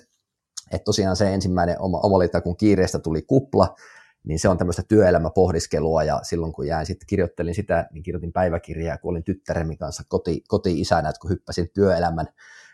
Että 0.71 0.85
tosiaan 0.85 1.15
se 1.15 1.33
ensimmäinen 1.33 1.81
oma, 1.81 1.99
oma 1.99 2.19
liitto, 2.19 2.41
kun 2.41 2.57
kiireestä 2.57 2.99
tuli 2.99 3.21
kupla, 3.21 3.75
niin 4.23 4.39
se 4.39 4.49
on 4.49 4.57
tämmöistä 4.57 4.83
työelämäpohdiskelua, 4.87 6.03
ja 6.03 6.19
silloin 6.23 6.53
kun 6.53 6.67
jäin 6.67 6.85
sitten, 6.85 7.07
kirjoittelin 7.07 7.55
sitä, 7.55 7.87
niin 7.91 8.03
kirjoitin 8.03 8.33
päiväkirjaa, 8.33 8.97
kun 8.97 9.11
olin 9.11 9.23
tyttäreni 9.23 9.77
kanssa 9.77 10.03
koti, 10.07 10.43
koti-isänä, 10.47 11.09
että 11.09 11.19
kun 11.19 11.29
hyppäsin 11.29 11.69
työelämän 11.73 12.27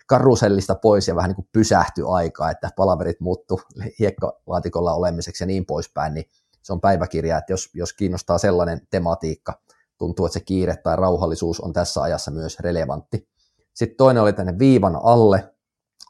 karusellista 0.07 0.75
pois 0.75 1.07
ja 1.07 1.15
vähän 1.15 1.29
niin 1.29 1.35
kuin 1.35 1.49
pysähtyi 1.51 2.03
aikaa, 2.07 2.51
että 2.51 2.69
palaverit 2.75 3.19
muuttu 3.19 3.61
hiekkalaatikolla 3.99 4.93
olemiseksi 4.93 5.43
ja 5.43 5.47
niin 5.47 5.65
poispäin, 5.65 6.13
niin 6.13 6.25
se 6.61 6.73
on 6.73 6.81
päiväkirja, 6.81 7.37
että 7.37 7.53
jos, 7.53 7.69
jos 7.73 7.93
kiinnostaa 7.93 8.37
sellainen 8.37 8.81
tematiikka, 8.89 9.61
tuntuu, 9.97 10.25
että 10.25 10.39
se 10.39 10.45
kiire 10.45 10.77
tai 10.83 10.95
rauhallisuus 10.95 11.61
on 11.61 11.73
tässä 11.73 12.01
ajassa 12.01 12.31
myös 12.31 12.59
relevantti. 12.59 13.27
Sitten 13.73 13.97
toinen 13.97 14.23
oli 14.23 14.33
tänne 14.33 14.59
viivan 14.59 14.99
alle. 15.03 15.55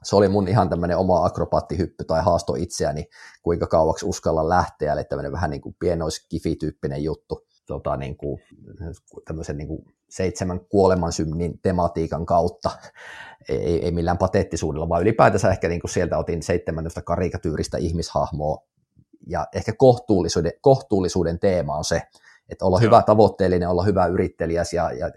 Se 0.04 0.16
oli 0.16 0.30
mun 0.30 0.48
ihan 0.48 0.70
tämmöinen 0.70 0.98
oma 0.98 1.26
akrobaattihyppy 1.26 2.04
tai 2.04 2.24
haasto 2.24 2.56
itseäni, 2.56 3.06
kuinka 3.44 3.68
kauaksi 3.68 4.06
uskalla 4.06 4.50
lähteä, 4.50 4.94
eli 4.94 5.04
tämmöinen 5.04 5.32
vähän 5.32 5.50
niin 5.50 5.62
kuin 5.62 5.76
pienoiskifityyppinen 5.80 7.04
juttu 7.04 7.46
tota, 7.66 7.98
niin 7.98 8.18
kuin, 8.18 8.42
tämmöisen 9.28 9.58
niin 9.58 9.68
kuin 9.68 9.86
seitsemän 10.10 10.60
kuolemansynnin 10.60 11.60
tematiikan 11.62 12.26
kautta, 12.26 12.70
ei, 13.50 13.86
ei 13.86 13.92
millään 13.92 14.18
pateettisuudella, 14.18 14.90
vaan 14.90 15.02
ylipäätänsä 15.02 15.50
ehkä 15.50 15.68
niin 15.68 15.82
kuin 15.82 15.92
sieltä 15.92 16.18
otin 16.18 16.44
17 16.44 17.02
karikatyyristä 17.02 17.78
ihmishahmoa, 17.78 18.58
ja 19.28 19.48
ehkä 19.54 19.74
kohtuullisuuden, 19.78 20.52
kohtuullisuuden 20.62 21.40
teema 21.40 21.78
on 21.78 21.84
se, 21.84 22.02
että 22.50 22.66
olla 22.66 22.78
Joo. 22.78 22.88
hyvä 22.88 23.04
tavoitteellinen, 23.06 23.70
olla 23.70 23.84
hyvä 23.84 24.06
yrittelijäs 24.06 24.74
ja, 24.74 24.92
ja, 24.92 25.12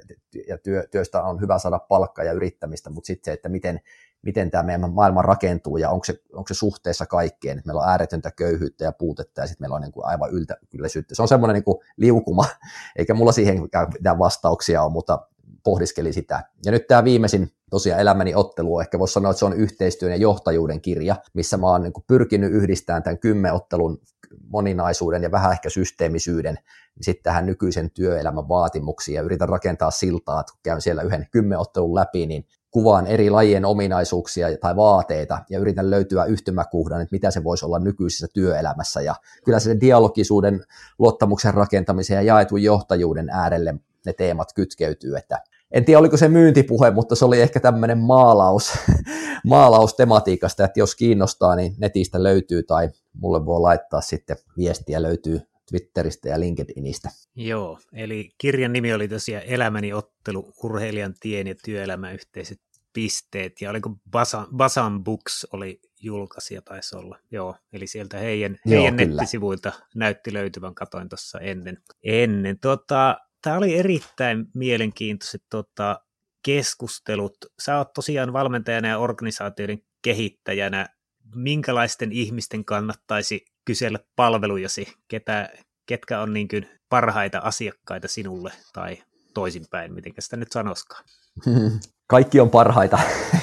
ja 0.49 0.59
työ, 0.59 0.87
työstä 0.91 1.23
on 1.23 1.41
hyvä 1.41 1.59
saada 1.59 1.79
palkkaa 1.79 2.25
ja 2.25 2.33
yrittämistä, 2.33 2.91
mutta 2.91 3.07
sitten 3.07 3.25
se, 3.25 3.33
että 3.33 3.49
miten, 3.49 3.81
miten 4.23 4.51
tämä 4.51 4.63
meidän 4.63 4.93
maailma 4.93 5.23
rakentuu 5.23 5.77
ja 5.77 5.91
onko 5.91 6.05
se, 6.05 6.23
onko 6.33 6.49
se 6.49 6.55
suhteessa 6.55 7.07
kaikkeen, 7.07 7.59
että 7.59 7.69
meillä 7.69 7.83
on 7.83 7.89
ääretöntä 7.89 8.31
köyhyyttä 8.31 8.85
ja 8.85 8.93
puutetta 8.93 9.41
ja 9.41 9.47
sitten 9.47 9.65
meillä 9.65 9.77
on 9.77 9.83
niin 9.83 9.93
kuin 9.93 10.07
aivan 10.07 10.31
yltäkylläisyyttä. 10.31 11.15
Se 11.15 11.23
on 11.23 11.29
semmoinen 11.29 11.55
niin 11.55 11.79
liukuma, 11.97 12.45
eikä 12.99 13.15
mulla 13.15 13.33
siihen 13.33 13.63
mitään 13.63 14.19
vastauksia 14.19 14.83
ole, 14.83 14.93
mutta 14.93 15.29
pohdiskeli 15.69 16.13
sitä. 16.13 16.45
Ja 16.65 16.73
nyt 16.73 16.87
tämä 16.87 17.05
viimeisin 17.05 17.53
tosiaan 17.71 18.01
elämäni 18.01 18.35
ottelu, 18.35 18.81
ehkä 18.81 18.99
voisi 18.99 19.15
sanoa, 19.15 19.31
että 19.31 19.39
se 19.39 19.45
on 19.45 19.53
yhteistyön 19.53 20.13
ja 20.13 20.17
johtajuuden 20.17 20.81
kirja, 20.81 21.17
missä 21.35 21.57
mä 21.57 21.67
oon 21.67 21.83
niin 21.83 21.93
pyrkinyt 22.07 22.53
yhdistämään 22.53 23.03
tämän 23.03 23.19
kymmenottelun 23.19 23.99
moninaisuuden 24.41 25.23
ja 25.23 25.31
vähän 25.31 25.53
ehkä 25.53 25.71
systeemisyyden 25.71 26.55
niin 26.55 27.05
sitten 27.05 27.23
tähän 27.23 27.47
nykyisen 27.47 27.91
työelämän 27.91 28.49
vaatimuksiin 28.49 29.15
ja 29.15 29.23
yritän 29.23 29.49
rakentaa 29.49 29.91
siltaa, 29.91 30.41
että 30.41 30.53
kun 30.53 30.61
käyn 30.63 30.81
siellä 30.81 31.03
yhden 31.03 31.27
kymmenottelun 31.31 31.95
läpi, 31.95 32.27
niin 32.27 32.47
kuvaan 32.71 33.07
eri 33.07 33.31
lajien 33.31 33.65
ominaisuuksia 33.65 34.49
tai 34.61 34.77
vaateita 34.77 35.39
ja 35.51 35.59
yritän 35.59 35.91
löytyä 35.91 36.25
yhtymäkuhdan, 36.25 37.01
että 37.01 37.15
mitä 37.15 37.31
se 37.31 37.45
voisi 37.45 37.65
olla 37.65 37.79
nykyisessä 37.79 38.27
työelämässä. 38.35 39.01
Ja 39.01 39.15
kyllä 39.45 39.59
se 39.59 39.81
dialogisuuden, 39.81 40.65
luottamuksen 40.99 41.55
rakentamisen 41.55 42.15
ja 42.15 42.23
jaetun 42.23 42.63
johtajuuden 42.63 43.31
äärelle 43.31 43.75
ne 44.07 44.13
teemat 44.13 44.53
kytkeytyy, 44.53 45.17
että 45.17 45.41
en 45.71 45.85
tiedä 45.85 45.99
oliko 45.99 46.17
se 46.17 46.29
myyntipuhe, 46.29 46.91
mutta 46.91 47.15
se 47.15 47.25
oli 47.25 47.41
ehkä 47.41 47.61
tämmöinen 47.61 47.99
maalaus, 47.99 48.73
maalaus 49.47 49.95
tematiikasta, 49.95 50.65
että 50.65 50.81
jos 50.81 50.95
kiinnostaa, 50.95 51.57
niin 51.57 51.75
netistä 51.79 52.23
löytyy 52.23 52.63
tai 52.63 52.89
mulle 53.13 53.47
voi 53.47 53.61
laittaa 53.61 54.01
sitten 54.01 54.37
viestiä, 54.57 55.03
löytyy 55.03 55.41
Twitteristä 55.71 56.29
ja 56.29 56.41
LinkedInistä. 56.41 57.11
Joo, 57.35 57.79
eli 57.93 58.31
kirjan 58.39 58.73
nimi 58.73 58.93
oli 58.93 59.09
tosiaan 59.09 59.45
Elämäni 59.47 59.93
ottelu, 59.93 60.53
urheilijan 60.63 61.15
tien 61.21 61.47
ja 61.47 61.55
työelämän 61.65 62.15
yhteiset 62.15 62.61
pisteet, 62.93 63.61
ja 63.61 63.71
oliko 63.71 63.91
Basan, 64.11 64.47
Basan 64.57 65.05
Books 65.05 65.47
oli 65.53 65.81
julkaisija 66.01 66.63
taisi 66.63 66.97
olla, 66.97 67.19
joo, 67.31 67.57
eli 67.73 67.87
sieltä 67.87 68.19
heidän, 68.19 68.59
joo, 68.65 68.83
heidän 68.83 68.97
nettisivuilta 68.97 69.73
näytti 69.95 70.33
löytyvän, 70.33 70.75
katoin 70.75 71.09
tuossa 71.09 71.39
ennen. 71.41 71.79
ennen. 72.03 72.59
Tota, 72.59 73.17
Tämä 73.49 73.59
oli 73.59 73.77
erittäin 73.77 74.47
mielenkiintoiset 74.55 75.43
tota, 75.51 76.01
keskustelut. 76.45 77.37
Sä 77.63 77.79
oot 77.79 77.93
tosiaan 77.93 78.33
valmentajana 78.33 78.89
ja 78.89 78.99
organisaatioiden 78.99 79.79
kehittäjänä. 80.03 80.89
Minkälaisten 81.35 82.13
ihmisten 82.13 82.65
kannattaisi 82.65 83.45
kysellä 83.65 83.99
palvelujasi, 84.17 84.87
ketä, 85.11 85.49
ketkä 85.87 86.21
on 86.21 86.33
niin 86.33 86.49
kuin 86.49 86.69
parhaita 86.89 87.39
asiakkaita 87.39 88.09
sinulle 88.09 88.53
tai 88.73 88.99
toisinpäin, 89.35 89.95
miten 89.95 90.13
sitä 90.19 90.37
nyt 90.37 90.53
sanoskaan? 90.53 91.05
Kaikki 92.07 92.41
on 92.41 92.51
parhaita, 92.51 92.99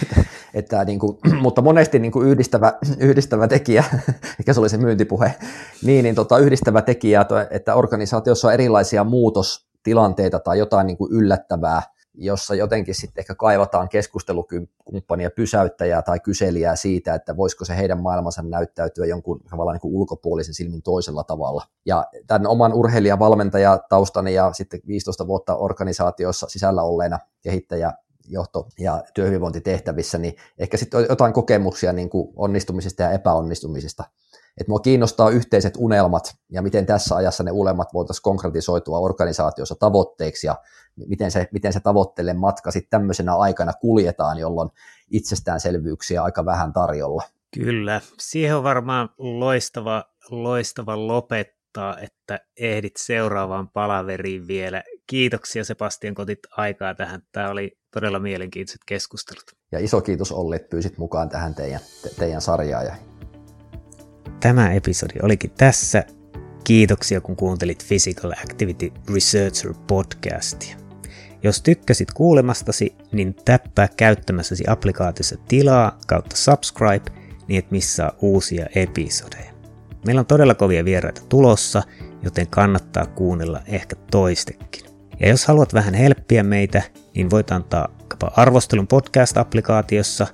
että 0.54 0.86
niin 0.86 1.00
kuin, 1.00 1.18
mutta 1.42 1.62
monesti 1.62 2.00
niin 2.00 2.12
kuin 2.12 2.28
yhdistävä, 2.28 2.74
yhdistävä 3.08 3.48
tekijä, 3.48 3.84
mikä 4.38 4.54
se 4.54 4.60
oli 4.60 4.70
se 4.70 4.78
myyntipuhe, 4.78 5.36
niin, 5.84 6.04
niin 6.04 6.16
tota, 6.16 6.38
yhdistävä 6.38 6.82
tekijä, 6.82 7.26
että 7.52 7.76
organisaatiossa 7.76 8.48
on 8.48 8.54
erilaisia 8.54 9.04
muutostilanteita 9.86 10.40
tai 10.40 10.60
jotain 10.60 10.88
niin 10.88 10.98
kuin 10.98 11.12
yllättävää, 11.12 11.82
jossa 12.14 12.56
jotenkin 12.56 12.96
sitten 12.96 13.22
ehkä 13.22 13.36
kaivataan 13.36 13.90
keskustelukumppania, 13.90 15.30
pysäyttäjää 15.36 16.02
tai 16.02 16.20
kyselijää 16.20 16.76
siitä, 16.76 17.16
että 17.16 17.38
voisiko 17.38 17.66
se 17.66 17.78
heidän 17.78 18.02
maailmansa 18.02 18.42
näyttäytyä 18.42 19.06
jonkun 19.06 19.40
tavallaan 19.50 19.76
niin 19.76 19.82
kuin 19.82 19.96
ulkopuolisen 19.96 20.54
silmin 20.54 20.82
toisella 20.82 21.24
tavalla. 21.24 21.64
Ja 21.86 22.06
tämän 22.28 22.48
oman 22.48 22.74
urheilijavalmentajataustani 22.74 24.34
ja 24.34 24.54
sitten 24.54 24.80
15 24.88 25.28
vuotta 25.28 25.56
organisaatiossa 25.56 26.48
sisällä 26.50 26.84
olleena 26.84 27.20
kehittäjä 27.42 27.94
johto- 28.28 28.68
ja 28.80 29.04
työhyvinvointitehtävissä, 29.14 30.18
niin 30.18 30.36
ehkä 30.58 30.78
sitten 30.78 31.06
jotain 31.10 31.34
kokemuksia 31.34 31.94
niin 31.94 32.10
kuin 32.10 32.34
onnistumisista 32.36 33.04
ja 33.04 33.12
epäonnistumisista 33.12 34.04
että 34.58 34.72
mua 34.72 34.80
kiinnostaa 34.80 35.30
yhteiset 35.30 35.74
unelmat 35.78 36.36
ja 36.52 36.62
miten 36.62 36.86
tässä 36.86 37.16
ajassa 37.16 37.44
ne 37.44 37.52
unelmat 37.52 37.94
voitaisiin 37.94 38.24
konkretisoitua 38.24 39.00
organisaatiossa 39.00 39.76
tavoitteiksi 39.76 40.48
ja 40.48 40.56
miten 41.08 41.32
se, 41.32 41.48
miten 41.52 41.74
se 41.74 41.80
tavoitteelle 41.80 42.34
matka 42.34 42.72
sitten 42.72 42.90
tämmöisenä 42.90 43.36
aikana 43.36 43.74
kuljetaan, 43.74 44.38
jolloin 44.38 44.70
itsestäänselvyyksiä 45.12 46.24
aika 46.24 46.46
vähän 46.46 46.74
tarjolla. 46.74 47.24
Kyllä, 47.54 48.02
siihen 48.20 48.56
on 48.56 48.64
varmaan 48.64 49.10
loistava, 49.18 50.04
loistava 50.30 51.08
lopettaa, 51.08 52.00
että 52.00 52.40
ehdit 52.58 52.94
seuraavaan 52.98 53.70
palaveriin 53.70 54.48
vielä. 54.48 54.84
Kiitoksia 55.08 55.64
Sebastian, 55.64 56.16
kun 56.16 56.24
otit 56.24 56.40
aikaa 56.58 56.96
tähän. 56.96 57.22
Tämä 57.32 57.50
oli 57.50 57.78
todella 57.92 58.20
mielenkiintoiset 58.20 58.82
keskustelut. 58.86 59.44
Ja 59.72 59.80
iso 59.80 60.02
kiitos 60.02 60.32
Olli, 60.32 60.56
että 60.56 60.70
pyysit 60.70 60.98
mukaan 60.98 61.30
tähän 61.30 61.56
teidän, 61.56 61.80
te, 62.04 62.10
teidän 62.20 62.42
sarjaan 62.42 62.86
ja 62.86 62.96
Tämä 64.46 64.72
episodi 64.74 65.14
olikin 65.22 65.52
tässä. 65.58 66.04
Kiitoksia 66.64 67.22
kun 67.22 67.36
kuuntelit 67.36 67.86
Physical 67.88 68.32
Activity 68.32 68.92
Researcher 69.14 69.74
podcastia. 69.88 70.78
Jos 71.44 71.62
tykkäsit 71.62 72.14
kuulemastasi, 72.14 72.96
niin 73.12 73.36
täppää 73.46 73.88
käyttämässäsi 73.98 74.64
applikaatiossa 74.68 75.36
tilaa 75.48 76.00
kautta 76.08 76.36
subscribe, 76.36 77.12
niin 77.48 77.60
et 77.60 77.72
missaa 77.72 78.12
uusia 78.22 78.66
episodeja. 78.76 79.52
Meillä 80.06 80.20
on 80.20 80.26
todella 80.26 80.56
kovia 80.56 80.86
vieraita 80.86 81.22
tulossa, 81.30 81.84
joten 82.24 82.48
kannattaa 82.48 83.06
kuunnella 83.06 83.62
ehkä 83.68 83.96
toistekin. 84.12 84.86
Ja 85.20 85.30
jos 85.30 85.46
haluat 85.46 85.74
vähän 85.74 85.94
helppiä 85.94 86.44
meitä, 86.44 86.82
niin 87.16 87.30
voit 87.30 87.52
antaa 87.52 87.98
arvostelun 88.36 88.88
podcast-applikaatiossa, 88.88 90.28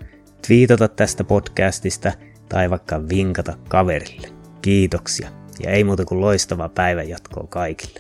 twiitata 0.48 0.88
tästä 0.88 1.24
podcastista– 1.24 2.12
tai 2.52 2.70
vaikka 2.70 3.10
vinkata 3.10 3.58
kaverille. 3.68 4.28
Kiitoksia. 4.62 5.30
Ja 5.64 5.72
ei 5.72 5.84
muuta 5.84 6.06
kuin 6.06 6.22
loistavaa 6.22 6.70
päivän 6.70 7.10
jatkoa 7.10 7.48
kaikille. 7.48 8.00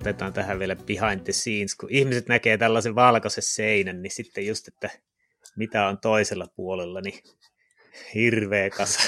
Otetaan 0.00 0.32
tähän 0.32 0.58
vielä 0.58 0.76
behind 0.76 1.20
the 1.20 1.32
scenes, 1.32 1.74
kun 1.74 1.88
ihmiset 1.92 2.28
näkee 2.28 2.58
tällaisen 2.58 2.94
valkoisen 2.94 3.44
seinän, 3.46 4.02
niin 4.02 4.10
sitten 4.10 4.46
just, 4.46 4.68
että 4.68 4.90
mitä 5.56 5.86
on 5.86 5.98
toisella 5.98 6.46
puolella, 6.56 7.00
niin 7.00 7.20
hirveä 8.14 8.70
kasa. 8.70 9.00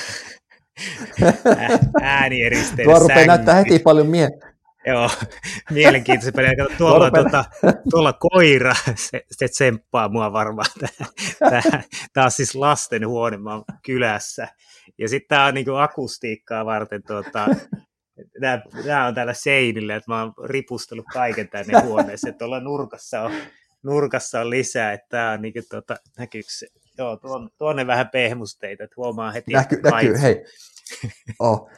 Äänieristeinen 2.03 2.85
Tuo 2.85 2.99
rupeaa 2.99 3.27
näyttää 3.27 3.55
heti 3.55 3.79
paljon 3.79 4.07
mie- 4.07 4.54
Joo, 4.87 5.11
mielenkiintoisen 5.71 6.35
pelejä. 6.35 6.55
Tuolla, 6.79 7.11
tuota, 7.11 7.45
tuolla 7.91 8.13
koira, 8.13 8.75
se, 8.97 9.25
se 9.31 9.49
tsemppaa 9.49 10.09
mua 10.09 10.33
varmaan. 10.33 10.67
Tämä 12.13 12.25
on 12.25 12.31
siis 12.31 12.55
lasten 12.55 13.09
huone, 13.09 13.37
mä 13.37 13.55
oon 13.55 13.65
kylässä. 13.85 14.49
Ja 14.99 15.09
sitten 15.09 15.29
tämä 15.29 15.47
on 15.47 15.55
niinku 15.55 15.75
akustiikkaa 15.75 16.65
varten, 16.65 17.03
tuota, 17.03 17.47
nämä 18.85 19.07
on 19.07 19.15
täällä 19.15 19.35
seinillä, 19.35 19.97
että 19.97 20.11
mä 20.13 20.23
oon 20.23 20.33
ripustellut 20.45 21.07
kaiken 21.13 21.49
tänne 21.49 21.81
huoneeseen. 21.81 22.39
Tuolla 22.39 22.61
nurkassa 22.61 23.23
on, 23.23 23.33
nurkassa 23.83 24.41
on 24.41 24.51
lisää, 24.51 24.93
että 24.93 25.07
tämä 25.09 25.31
on 25.31 25.43
niinku, 25.43 25.61
tuota, 25.71 25.97
näkyykö 26.19 26.49
se? 26.51 26.67
Joo, 26.99 27.17
tuonne, 27.17 27.51
tuonne 27.59 27.87
vähän 27.87 28.09
pehmusteita, 28.13 28.85
että 28.85 28.95
huomaa 28.97 29.31
heti. 29.31 29.53
Näky, 29.53 29.81
näkyy, 29.83 30.21
hei. 30.23 30.45
Oh. 31.39 31.71